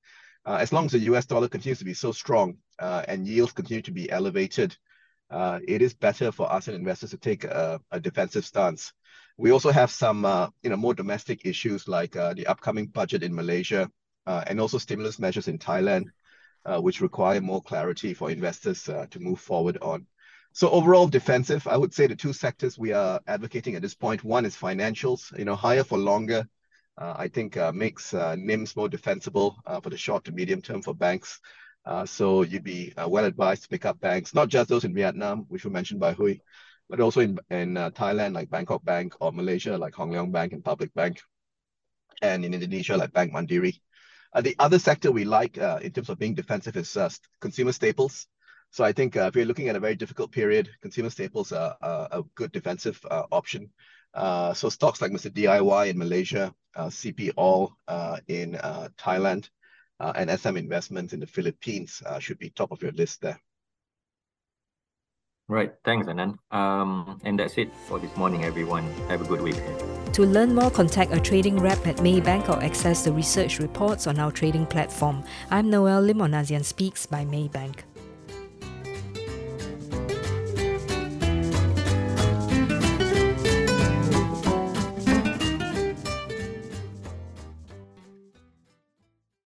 as 0.45 0.71
long 0.71 0.85
as 0.85 0.91
the 0.91 0.99
US 0.99 1.25
dollar 1.25 1.47
continues 1.47 1.79
to 1.79 1.85
be 1.85 1.95
so 1.95 2.11
strong 2.11 2.57
and 2.79 3.27
yields 3.27 3.53
continue 3.53 3.81
to 3.81 3.91
be 3.91 4.11
elevated. 4.11 4.77
it 5.31 5.81
is 5.81 5.95
better 5.95 6.31
for 6.31 6.47
ASEAN 6.47 6.75
investors 6.75 7.09
to 7.09 7.17
take 7.17 7.43
a, 7.43 7.81
a 7.89 7.99
defensive 7.99 8.45
stance. 8.45 8.93
We 9.37 9.51
also 9.51 9.71
have 9.71 9.91
some, 9.91 10.23
uh, 10.23 10.49
you 10.63 10.69
know, 10.69 10.77
more 10.77 10.93
domestic 10.93 11.45
issues 11.45 11.87
like 11.87 12.15
uh, 12.15 12.33
the 12.33 12.47
upcoming 12.47 12.87
budget 12.87 13.21
in 13.21 13.35
Malaysia 13.35 13.89
uh, 14.25 14.43
and 14.47 14.61
also 14.61 14.77
stimulus 14.77 15.19
measures 15.19 15.49
in 15.49 15.57
Thailand, 15.57 16.05
uh, 16.63 16.79
which 16.79 17.01
require 17.01 17.41
more 17.41 17.61
clarity 17.61 18.13
for 18.13 18.31
investors 18.31 18.87
uh, 18.87 19.07
to 19.11 19.19
move 19.19 19.39
forward 19.41 19.77
on. 19.81 20.07
So 20.53 20.69
overall 20.69 21.07
defensive, 21.07 21.67
I 21.67 21.75
would 21.75 21.93
say 21.93 22.07
the 22.07 22.15
two 22.15 22.31
sectors 22.31 22.77
we 22.77 22.93
are 22.93 23.19
advocating 23.27 23.75
at 23.75 23.81
this 23.81 23.93
point, 23.93 24.23
one 24.23 24.45
is 24.45 24.55
financials, 24.55 25.37
you 25.37 25.43
know, 25.43 25.55
higher 25.55 25.83
for 25.83 25.97
longer, 25.97 26.47
uh, 26.97 27.15
I 27.17 27.27
think 27.27 27.57
makes 27.73 28.13
NIMS 28.13 28.77
more 28.77 28.87
defensible 28.87 29.57
for 29.83 29.89
the 29.89 29.97
short 29.97 30.23
to 30.25 30.31
medium 30.31 30.61
term 30.61 30.81
for 30.81 30.93
banks. 30.93 31.41
so 32.05 32.43
you'd 32.43 32.63
be 32.63 32.93
well 33.05 33.25
advised 33.25 33.63
to 33.63 33.67
pick 33.67 33.83
up 33.83 33.99
banks, 33.99 34.33
not 34.33 34.47
just 34.47 34.69
those 34.69 34.85
in 34.85 34.93
Vietnam, 34.93 35.39
which 35.49 35.65
were 35.65 35.71
mentioned 35.71 35.99
by 35.99 36.13
Huy, 36.13 36.39
but 36.89 36.99
also 36.99 37.21
in, 37.21 37.39
in 37.49 37.77
uh, 37.77 37.89
Thailand, 37.91 38.33
like 38.33 38.49
Bangkok 38.49 38.83
Bank, 38.83 39.13
or 39.19 39.31
Malaysia, 39.31 39.77
like 39.77 39.95
Hong 39.95 40.11
Leong 40.11 40.31
Bank 40.31 40.53
and 40.53 40.63
Public 40.63 40.93
Bank, 40.93 41.19
and 42.21 42.45
in 42.45 42.53
Indonesia, 42.53 42.97
like 42.97 43.13
Bank 43.13 43.33
Mandiri. 43.33 43.79
Uh, 44.33 44.41
the 44.41 44.55
other 44.59 44.77
sector 44.77 45.11
we 45.11 45.23
like 45.23 45.57
uh, 45.57 45.79
in 45.81 45.91
terms 45.91 46.09
of 46.09 46.19
being 46.19 46.35
defensive 46.35 46.75
is 46.75 46.97
uh, 46.97 47.09
consumer 47.39 47.71
staples. 47.71 48.27
So 48.71 48.83
I 48.83 48.91
think 48.91 49.15
uh, 49.15 49.27
if 49.27 49.35
you're 49.35 49.45
looking 49.45 49.69
at 49.69 49.77
a 49.77 49.79
very 49.79 49.95
difficult 49.95 50.31
period, 50.31 50.69
consumer 50.81 51.09
staples 51.09 51.53
are, 51.53 51.75
are 51.81 52.09
a 52.11 52.23
good 52.35 52.51
defensive 52.51 52.99
uh, 53.09 53.23
option. 53.31 53.69
so 54.13 54.69
stocks 54.69 55.01
like 55.01 55.11
Mr. 55.11 55.31
DIY 55.31 55.89
in 55.89 55.97
Malaysia, 55.97 56.53
CP 56.77 57.31
All 57.37 57.73
in 58.27 58.59
Thailand, 58.97 59.49
and 59.99 60.29
SM 60.29 60.57
Investments 60.57 61.13
in 61.13 61.21
the 61.21 61.27
Philippines 61.27 62.03
should 62.19 62.37
be 62.37 62.49
top 62.49 62.71
of 62.71 62.81
your 62.81 62.91
list 62.91 63.21
there. 63.21 63.39
Right. 65.47 65.73
Thanks, 65.83 66.07
Anand. 66.07 66.37
Um, 66.51 67.19
and 67.23 67.39
that's 67.39 67.57
it 67.57 67.69
for 67.87 67.99
this 67.99 68.15
morning, 68.17 68.43
everyone. 68.43 68.83
Have 69.09 69.21
a 69.21 69.25
good 69.25 69.41
week. 69.41 69.61
To 70.13 70.23
learn 70.23 70.55
more, 70.55 70.71
contact 70.71 71.13
a 71.13 71.19
trading 71.19 71.59
rep 71.59 71.85
at 71.85 71.97
Maybank 71.97 72.49
or 72.49 72.63
access 72.63 73.03
the 73.03 73.11
research 73.11 73.59
reports 73.59 74.07
on 74.07 74.17
our 74.17 74.31
trading 74.31 74.65
platform. 74.65 75.23
I'm 75.51 75.69
Noelle 75.69 76.01
Lim 76.01 76.21
on 76.21 76.31
ASEAN 76.31 76.65
Speaks 76.65 77.05
by 77.05 77.25
Maybank. 77.25 77.83